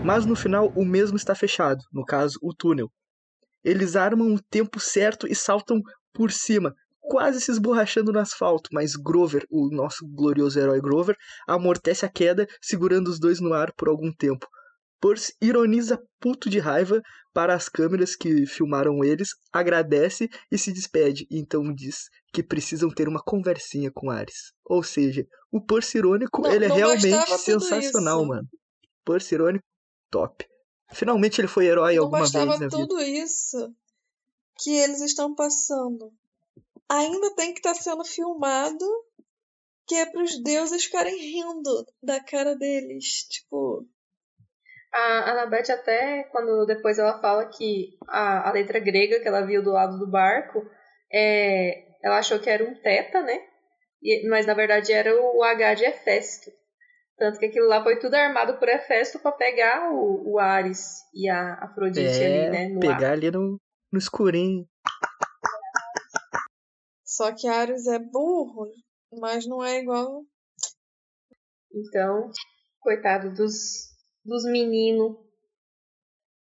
[0.06, 2.90] Mas no final o mesmo está fechado, no caso, o túnel.
[3.66, 5.82] Eles armam o tempo certo e saltam
[6.14, 12.06] por cima, quase se esborrachando no asfalto, mas Grover, o nosso glorioso herói Grover, amortece
[12.06, 14.48] a queda, segurando os dois no ar por algum tempo.
[15.06, 17.02] Percy ironiza puto de raiva
[17.34, 22.90] para as câmeras que filmaram eles, agradece e se despede, e então diz que precisam
[22.90, 24.54] ter uma conversinha com Ares.
[24.64, 28.28] Ou seja, o Percy irônico, Não- ele é não realmente bastava tudo sensacional, isso.
[28.30, 28.48] mano.
[29.04, 29.66] Percy irônico,
[30.10, 30.48] top.
[30.94, 32.70] Finalmente ele foi herói Não alguma vez na vida.
[32.70, 33.76] tudo isso
[34.60, 36.14] que eles estão passando.
[36.88, 38.86] Ainda tem que estar sendo filmado
[39.86, 43.26] que é para os deuses ficarem rindo da cara deles.
[43.30, 43.86] Tipo,
[44.94, 49.64] A Anabeth até, quando depois ela fala que a, a letra grega que ela viu
[49.64, 50.64] do lado do barco,
[51.12, 53.40] é, ela achou que era um teta, né?
[54.04, 56.52] E, mas na verdade era o H de Hefesto.
[57.18, 61.30] Tanto que aquilo lá foi tudo armado por Hefesto para pegar o, o Ares e
[61.30, 62.68] a Afrodite É, ali, né?
[62.68, 63.14] No pegar ar.
[63.14, 63.60] ali no,
[63.92, 64.68] no escurinho.
[67.04, 68.68] Só que Ares é burro,
[69.20, 70.24] mas não é igual.
[71.72, 72.30] Então,
[72.80, 73.93] coitado dos,
[74.26, 75.18] dos meninos.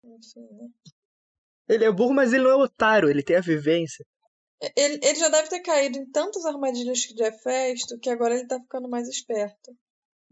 [0.04, 0.68] Enfim, né?
[1.70, 4.06] Ele é burro, mas ele não é otário, ele tem a vivência.
[4.76, 8.60] Ele, ele já deve ter caído em tantas armadilhas de Hefesto que agora ele tá
[8.60, 9.72] ficando mais esperto.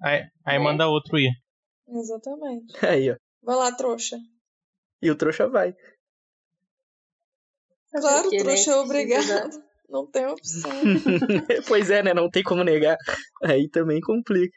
[0.02, 0.60] Aí, aí É.
[0.60, 1.32] manda outro ir.
[1.88, 2.74] Exatamente.
[2.86, 3.16] Aí, ó.
[3.44, 4.18] Vai lá, trouxa.
[5.02, 5.76] E o trouxa vai.
[7.92, 9.64] Claro, o trouxa é obrigado.
[9.90, 10.72] Não tem opção.
[11.68, 12.14] pois é, né?
[12.14, 12.96] Não tem como negar.
[13.44, 14.56] Aí também complica.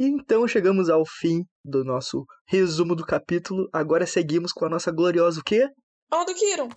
[0.00, 3.68] E então chegamos ao fim do nosso resumo do capítulo.
[3.70, 5.68] Agora seguimos com a nossa gloriosa o quê?
[6.10, 6.70] Do Kiron.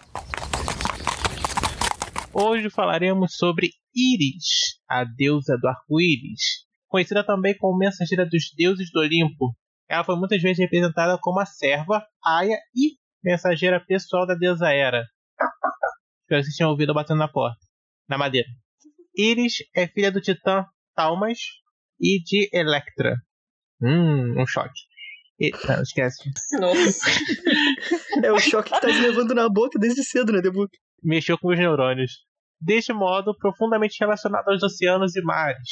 [2.34, 9.00] Hoje falaremos sobre Íris, a deusa do arco-íris, conhecida também como mensageira dos deuses do
[9.00, 9.56] Olimpo.
[9.88, 15.02] Ela foi muitas vezes representada como a serva, aia e mensageira pessoal da deusa Hera.
[16.24, 17.66] Espero que vocês tenham ouvido eu batendo na porta,
[18.06, 18.50] na madeira.
[19.18, 21.63] Íris é filha do titã Talmas
[22.04, 23.16] e de Electra.
[23.82, 24.82] Hum, um choque.
[25.40, 26.30] E, não, esquece.
[26.60, 27.10] Nossa.
[28.24, 30.70] É o choque que tá se levando na boca desde cedo, né, Debut?
[31.02, 32.12] mexeu com os neurônios.
[32.62, 35.70] Deste modo, profundamente relacionado aos oceanos e mares.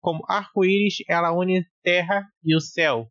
[0.00, 3.08] Como arco-íris, ela une terra e o céu.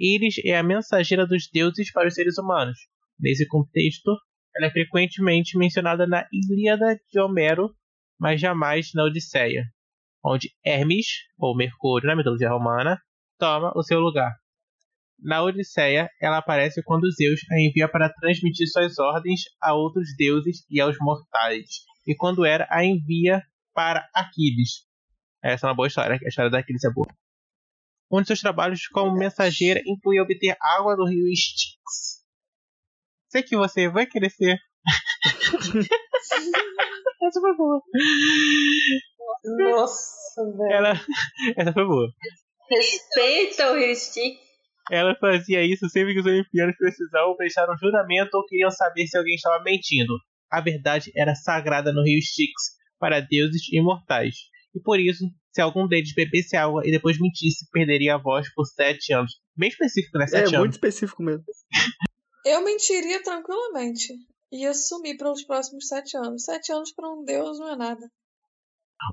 [0.00, 2.78] Íris é a mensageira dos deuses para os seres humanos.
[3.18, 4.16] Nesse contexto,
[4.56, 7.74] ela é frequentemente mencionada na Ilíada de Homero,
[8.18, 9.64] mas jamais na Odisseia,
[10.24, 11.06] onde Hermes,
[11.38, 13.00] ou Mercúrio na mitologia romana,
[13.38, 14.32] toma o seu lugar.
[15.20, 20.64] Na Odisseia, ela aparece quando Zeus a envia para transmitir suas ordens a outros deuses
[20.70, 21.66] e aos mortais,
[22.06, 23.42] e quando Hera a envia
[23.74, 24.86] para Aquiles.
[25.42, 27.08] Essa é uma boa história, a história da Aquiles é boa.
[28.10, 32.24] Um de seus trabalhos como mensageira inclui obter água do rio Styx.
[33.28, 34.58] Sei que você vai querer ser.
[37.20, 37.82] Essa foi boa.
[39.44, 40.72] Nossa, velho.
[40.72, 40.92] Ela...
[41.56, 42.08] Essa foi boa.
[42.70, 44.48] Respeita o heurístico.
[44.90, 49.18] Ela fazia isso sempre que os olimpianos precisavam prestar um juramento ou queriam saber se
[49.18, 50.14] alguém estava mentindo.
[50.50, 54.34] A verdade era sagrada no rio Styx para deuses imortais.
[54.74, 58.64] E por isso, se algum deles bebesse água e depois mentisse, perderia a voz por
[58.64, 59.32] sete anos.
[59.56, 60.24] Bem específico, né?
[60.24, 60.58] É Sete anos.
[60.58, 61.44] muito específico mesmo.
[62.44, 64.14] Eu mentiria tranquilamente.
[64.50, 66.44] Ia sumir pelos próximos sete anos.
[66.44, 68.10] Sete anos pra um deus não é nada.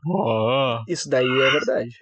[0.07, 0.83] Oh.
[0.87, 1.95] Isso daí é verdade.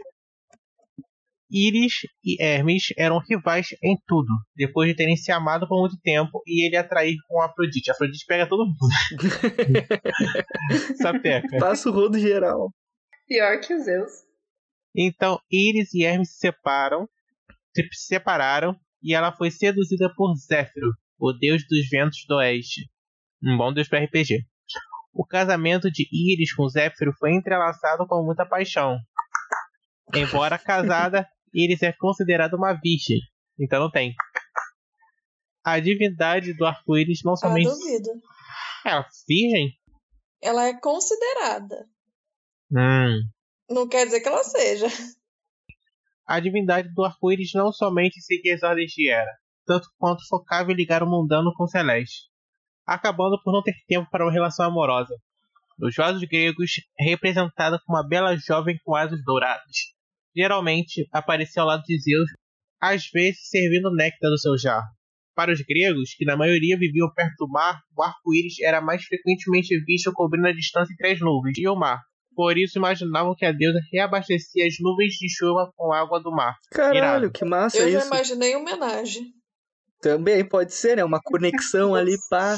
[1.54, 6.42] Íris e Hermes eram rivais em tudo, depois de terem se amado por muito tempo
[6.48, 7.92] e ele atrair com Afrodite.
[7.92, 8.78] Afrodite pega todo mundo.
[10.98, 11.60] Sapeca.
[11.60, 12.74] Passa o rodo geral.
[13.28, 14.12] Pior que os Zeus.
[14.96, 17.08] Então Íris e Hermes se separam,
[17.72, 22.90] se separaram e ela foi seduzida por Zéfiro, o deus dos ventos do oeste.
[23.44, 24.44] Um bom deus para RPG.
[25.14, 28.98] O casamento de Íris com Zéfiro foi entrelaçado com muita paixão.
[30.14, 33.20] Embora casada, Íris é considerada uma virgem,
[33.60, 34.16] então não tem.
[35.64, 37.70] A divindade do arco-íris não somente.
[37.70, 38.10] duvido.
[38.86, 39.72] É, virgem?
[40.42, 41.88] Ela é considerada.
[42.72, 43.22] Hum.
[43.70, 44.88] Não quer dizer que ela seja.
[46.28, 49.32] A divindade do arco-íris não somente seguia as ordens de Hera,
[49.66, 52.30] tanto quanto focava em ligar o mundano com o celeste,
[52.86, 55.16] acabando por não ter tempo para uma relação amorosa.
[55.78, 59.94] Nos vasos gregos, é representada como uma bela jovem com asas douradas.
[60.36, 62.30] Geralmente, aparecia ao lado de Zeus,
[62.82, 64.88] às vezes servindo néctar do seu jarro.
[65.36, 69.80] Para os gregos, que na maioria viviam perto do mar, o arco-íris era mais frequentemente
[69.84, 72.00] visto cobrindo a distância entre as nuvens e o mar.
[72.36, 76.56] Por isso imaginavam que a deusa reabastecia as nuvens de chuva com água do mar.
[76.72, 77.32] Caralho, Irado.
[77.32, 78.08] que massa Eu já isso.
[78.08, 79.24] imaginei homenagem.
[80.04, 81.04] Também pode ser, né?
[81.06, 82.58] Uma conexão ali pra.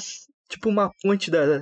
[0.50, 1.62] Tipo uma ponte da.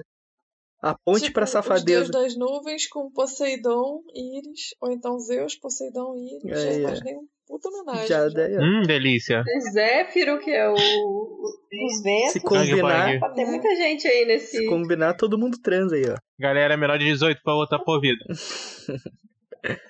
[0.82, 1.86] A ponte tipo, pra Os safadeza.
[1.86, 4.76] deus das nuvens com Poseidon, Íris.
[4.82, 6.52] Ou então Zeus, Poseidon, Íris.
[6.52, 6.80] É, já é.
[6.80, 8.08] imaginei um puta homenagem.
[8.08, 8.34] Já já.
[8.34, 8.58] daí.
[8.58, 9.44] Hum, delícia.
[9.72, 12.32] Zéfiro, que é o, os ventos.
[12.34, 14.58] Se combinar, Tem muita gente aí nesse.
[14.58, 16.16] se combinar, todo mundo transa aí, ó.
[16.40, 18.24] Galera menor de 18 pra outra por vida.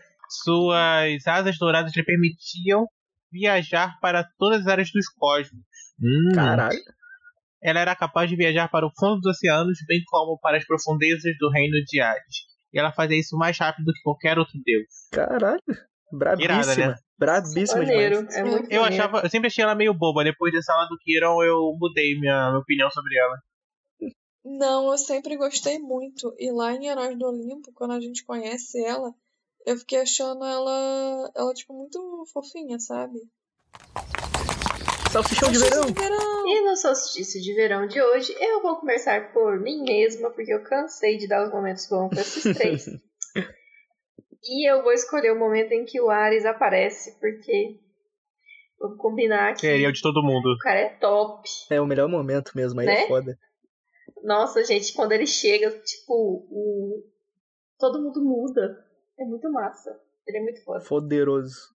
[0.44, 2.88] Suas asas douradas lhe permitiam
[3.32, 5.62] viajar para todas as áreas dos cosmos.
[6.02, 6.32] Hum.
[6.36, 6.80] Caralho.
[7.62, 11.32] Ela era capaz de viajar para o fundo dos oceanos, bem como para as profundezas
[11.40, 12.46] do reino de Hades.
[12.74, 14.88] E ela fazia isso mais rápido do que qualquer outro deus.
[15.12, 15.62] Caralho.
[16.12, 16.54] Brabíssima.
[16.62, 16.96] Irada, né?
[17.18, 18.36] Brabíssima Maneiro, demais.
[18.36, 19.04] é muito Eu maneiro.
[19.04, 20.24] achava, eu sempre achei ela meio boba.
[20.24, 23.38] Depois dessa lá do Kiron, eu mudei minha, minha opinião sobre ela.
[24.46, 26.36] Não, eu sempre gostei muito.
[26.38, 29.14] E lá em Heróis do Olimpo, quando a gente conhece ela,
[29.66, 33.20] eu fiquei achando ela, ela tipo, muito fofinha, sabe?
[35.14, 35.82] Salsichão de verão.
[35.86, 36.48] de verão.
[36.48, 40.64] E no solstício de verão de hoje, eu vou conversar por mim mesma, porque eu
[40.64, 42.86] cansei de dar os momentos bons pra esses três.
[44.44, 47.80] e eu vou escolher o momento em que o Ares aparece, porque
[48.80, 50.52] vamos combinar que Seria o de todo mundo.
[50.54, 51.48] o cara é top.
[51.70, 53.04] É o melhor momento mesmo, aí Né?
[53.04, 53.38] é foda.
[54.24, 56.14] Nossa, gente, quando ele chega, tipo,
[56.50, 57.04] o...
[57.78, 58.84] todo mundo muda.
[59.20, 59.96] É muito massa.
[60.28, 60.82] Ele é muito foda.
[60.82, 61.73] Foderoso.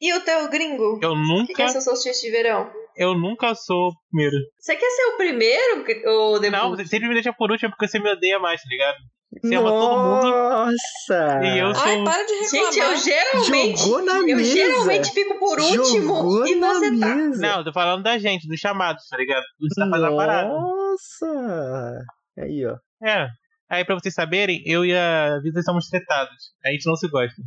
[0.00, 0.98] E o teu gringo?
[1.02, 2.70] Eu O que, que é nunca, seu solstício de verão?
[2.96, 4.36] eu nunca sou o primeiro.
[4.58, 6.62] Você quer ser o primeiro, ou depois?
[6.62, 8.96] Não, você sempre me deixa por último porque você me odeia mais, tá ligado?
[9.42, 11.40] Você ama todo mundo Nossa!
[11.44, 12.04] e eu Ai, sou.
[12.04, 12.72] para de reclamar.
[12.72, 13.78] Gente, eu geralmente.
[13.80, 14.44] Jogou na eu mesa.
[14.44, 17.14] geralmente fico por último Jogou e na você tá.
[17.14, 17.40] mesa.
[17.42, 19.42] Não, eu tô falando da gente, dos chamados, tá ligado?
[19.60, 20.48] Você tá fazendo a parada.
[20.48, 21.98] Nossa!
[22.38, 22.76] Aí, ó.
[23.06, 23.28] É.
[23.68, 26.52] Aí, pra vocês saberem, eu e a Vida somos tretados.
[26.64, 27.42] A gente não se gosta.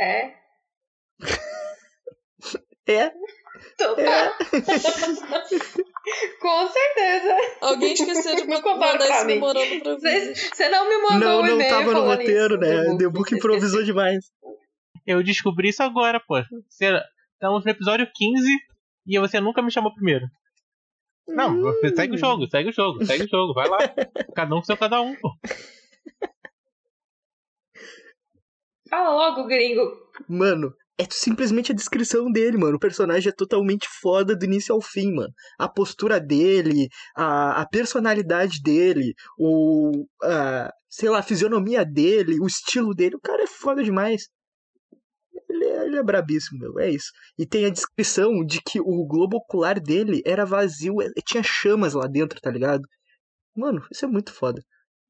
[0.00, 0.32] É.
[2.86, 3.10] É, é.
[3.78, 4.38] tá.
[6.40, 7.36] Com certeza.
[7.60, 11.38] Alguém esqueceu de Não contaram mandar esse memorando pra Você você não me mandou Não,
[11.38, 12.96] um não e-mail tava no roteiro, isso, né?
[12.98, 14.26] The Book improvisou demais.
[15.04, 16.36] Eu descobri isso agora, pô.
[16.68, 17.00] Você-
[17.32, 18.48] Estamos no episódio 15
[19.06, 20.26] e você nunca me chamou primeiro.
[21.28, 23.78] Não, você segue o jogo, segue o jogo, segue o jogo, vai lá.
[24.34, 25.28] Cada um com seu cada um, pô.
[28.88, 29.82] Fala logo, gringo.
[30.28, 32.76] Mano, é simplesmente a descrição dele, mano.
[32.76, 35.32] O personagem é totalmente foda do início ao fim, mano.
[35.58, 40.06] A postura dele, a, a personalidade dele, o.
[40.22, 43.16] A, sei lá, a fisionomia dele, o estilo dele.
[43.16, 44.28] O cara é foda demais.
[45.48, 46.78] Ele é, ele é brabíssimo, meu.
[46.78, 47.10] É isso.
[47.38, 51.94] E tem a descrição de que o globo ocular dele era vazio, é- tinha chamas
[51.94, 52.82] lá dentro, tá ligado?
[53.56, 54.62] Mano, isso é muito foda.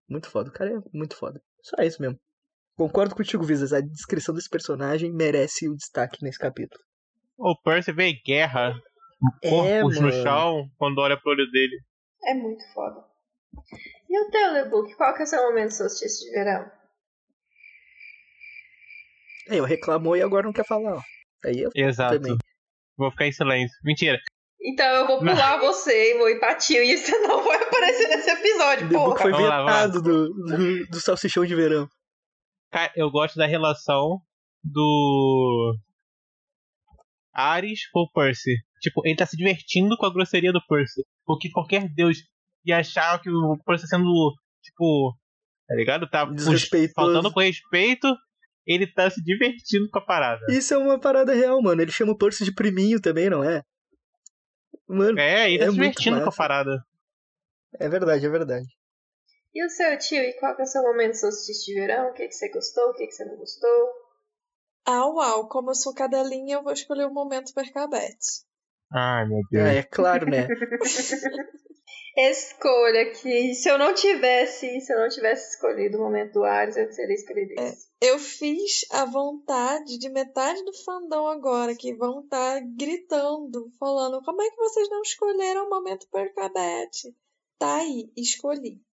[0.08, 0.50] Muito foda.
[0.50, 1.40] O cara é muito foda.
[1.62, 2.18] Só isso mesmo.
[2.76, 3.72] Concordo contigo, Visas.
[3.72, 6.82] A descrição desse personagem merece o destaque nesse capítulo.
[7.38, 8.74] O Percy vê guerra,
[9.42, 11.80] É, corpos no chão, quando olha pro olho dele.
[12.24, 13.02] É muito foda.
[14.08, 14.94] E o teu, The Book?
[14.94, 16.70] Qual que é o seu momento solstício de verão?
[19.48, 21.00] Aí, ó, reclamou e agora não quer falar, ó.
[21.44, 22.16] Aí eu Exato.
[22.20, 22.36] também.
[22.96, 23.76] Vou ficar em silêncio.
[23.84, 24.18] Mentira.
[24.60, 28.08] Então eu vou pular você e vou ir pra tio e você não vai aparecer
[28.08, 29.16] nesse episódio, porra.
[29.22, 29.64] foi vamos lá.
[29.64, 31.88] vetado do, do, do salsichão de verão.
[32.94, 34.20] Eu gosto da relação
[34.62, 35.76] do
[37.32, 38.56] Ares com o Percy.
[38.80, 41.04] Tipo, ele tá se divertindo com a grosseria do Percy.
[41.24, 42.18] Porque qualquer deus
[42.64, 45.16] ia achar que o Percy tá sendo, tipo,
[45.66, 46.08] tá ligado?
[46.08, 46.26] Tá
[46.94, 48.14] faltando com respeito,
[48.66, 50.44] ele tá se divertindo com a parada.
[50.50, 51.80] Isso é uma parada real, mano.
[51.80, 53.62] Ele chama o Percy de priminho também, não é?
[54.88, 56.84] Mano, É, ele tá É se divertindo com a parada.
[57.78, 58.75] é verdade, é verdade.
[59.56, 60.22] E o seu tio?
[60.22, 62.10] E qual que é o seu momento solstício de verão?
[62.10, 62.90] O que, que você gostou?
[62.90, 63.88] O que, que você não gostou?
[64.84, 68.44] Ah, uau, como eu sou cadelinha, eu vou escolher o momento percabete.
[68.92, 69.64] Ai, meu Deus.
[69.64, 70.46] É, é claro, né?
[72.18, 76.76] Escolha que se eu não tivesse, se eu não tivesse escolhido o momento do Ares,
[76.76, 77.88] eu teria escolhido esse.
[78.02, 84.42] Eu fiz a vontade de metade do fandom agora, que vão estar gritando, falando como
[84.42, 87.16] é que vocês não escolheram o momento percabete?
[87.58, 88.85] Tá aí, escolhi.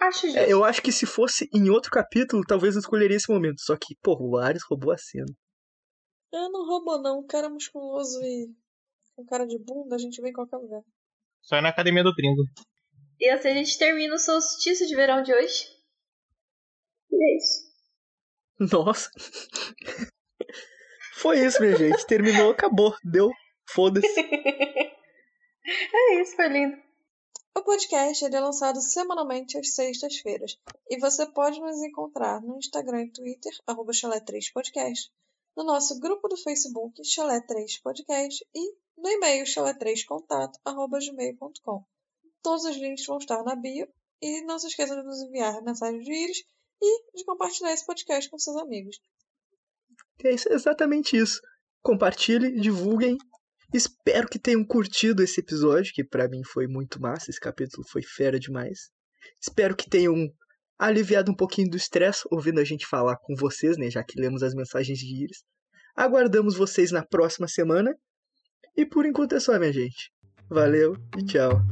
[0.00, 0.38] Acho justo.
[0.38, 3.60] É, eu acho que se fosse em outro capítulo, talvez eu escolheria esse momento.
[3.60, 5.32] Só que, porra, o Ares roubou a cena.
[6.32, 8.48] Eu não roubo não, um cara musculoso e
[9.14, 10.82] com cara de bunda, a gente vem em qualquer lugar.
[11.40, 12.42] Só é na academia do gringo.
[13.18, 15.64] E assim a gente termina o solstício de verão de hoje.
[17.10, 17.66] E é isso.
[18.74, 19.08] Nossa.
[21.16, 22.06] Foi isso, minha gente.
[22.06, 22.94] Terminou, acabou.
[23.02, 23.30] Deu.
[23.68, 24.06] Foda-se.
[25.68, 26.76] É isso, foi lindo.
[27.56, 30.58] O podcast é lançado semanalmente às sextas-feiras
[30.90, 35.10] e você pode nos encontrar no Instagram e Twitter, arroba chalé3podcast,
[35.56, 41.82] no nosso grupo do Facebook, chalé3podcast e no e-mail chalé3contato, arroba gmail.com.
[42.42, 43.88] Todos os links vão estar na bio
[44.20, 46.44] e não se esqueça de nos enviar mensagens de íris
[46.82, 49.00] e de compartilhar esse podcast com seus amigos.
[50.22, 51.40] É exatamente isso.
[51.82, 53.16] Compartilhem, divulguem.
[53.72, 57.30] Espero que tenham curtido esse episódio, que pra mim foi muito massa.
[57.30, 58.90] Esse capítulo foi fera demais.
[59.40, 60.14] Espero que tenham
[60.78, 63.90] aliviado um pouquinho do estresse ouvindo a gente falar com vocês, né?
[63.90, 65.38] Já que lemos as mensagens de Iris.
[65.96, 67.94] Aguardamos vocês na próxima semana.
[68.76, 70.12] E por enquanto é só, minha gente.
[70.48, 71.62] Valeu e tchau.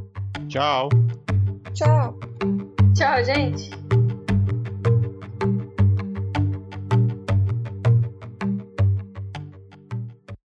[0.48, 0.88] Tchau.
[1.74, 2.18] Tchau!
[2.94, 3.83] Tchau, gente.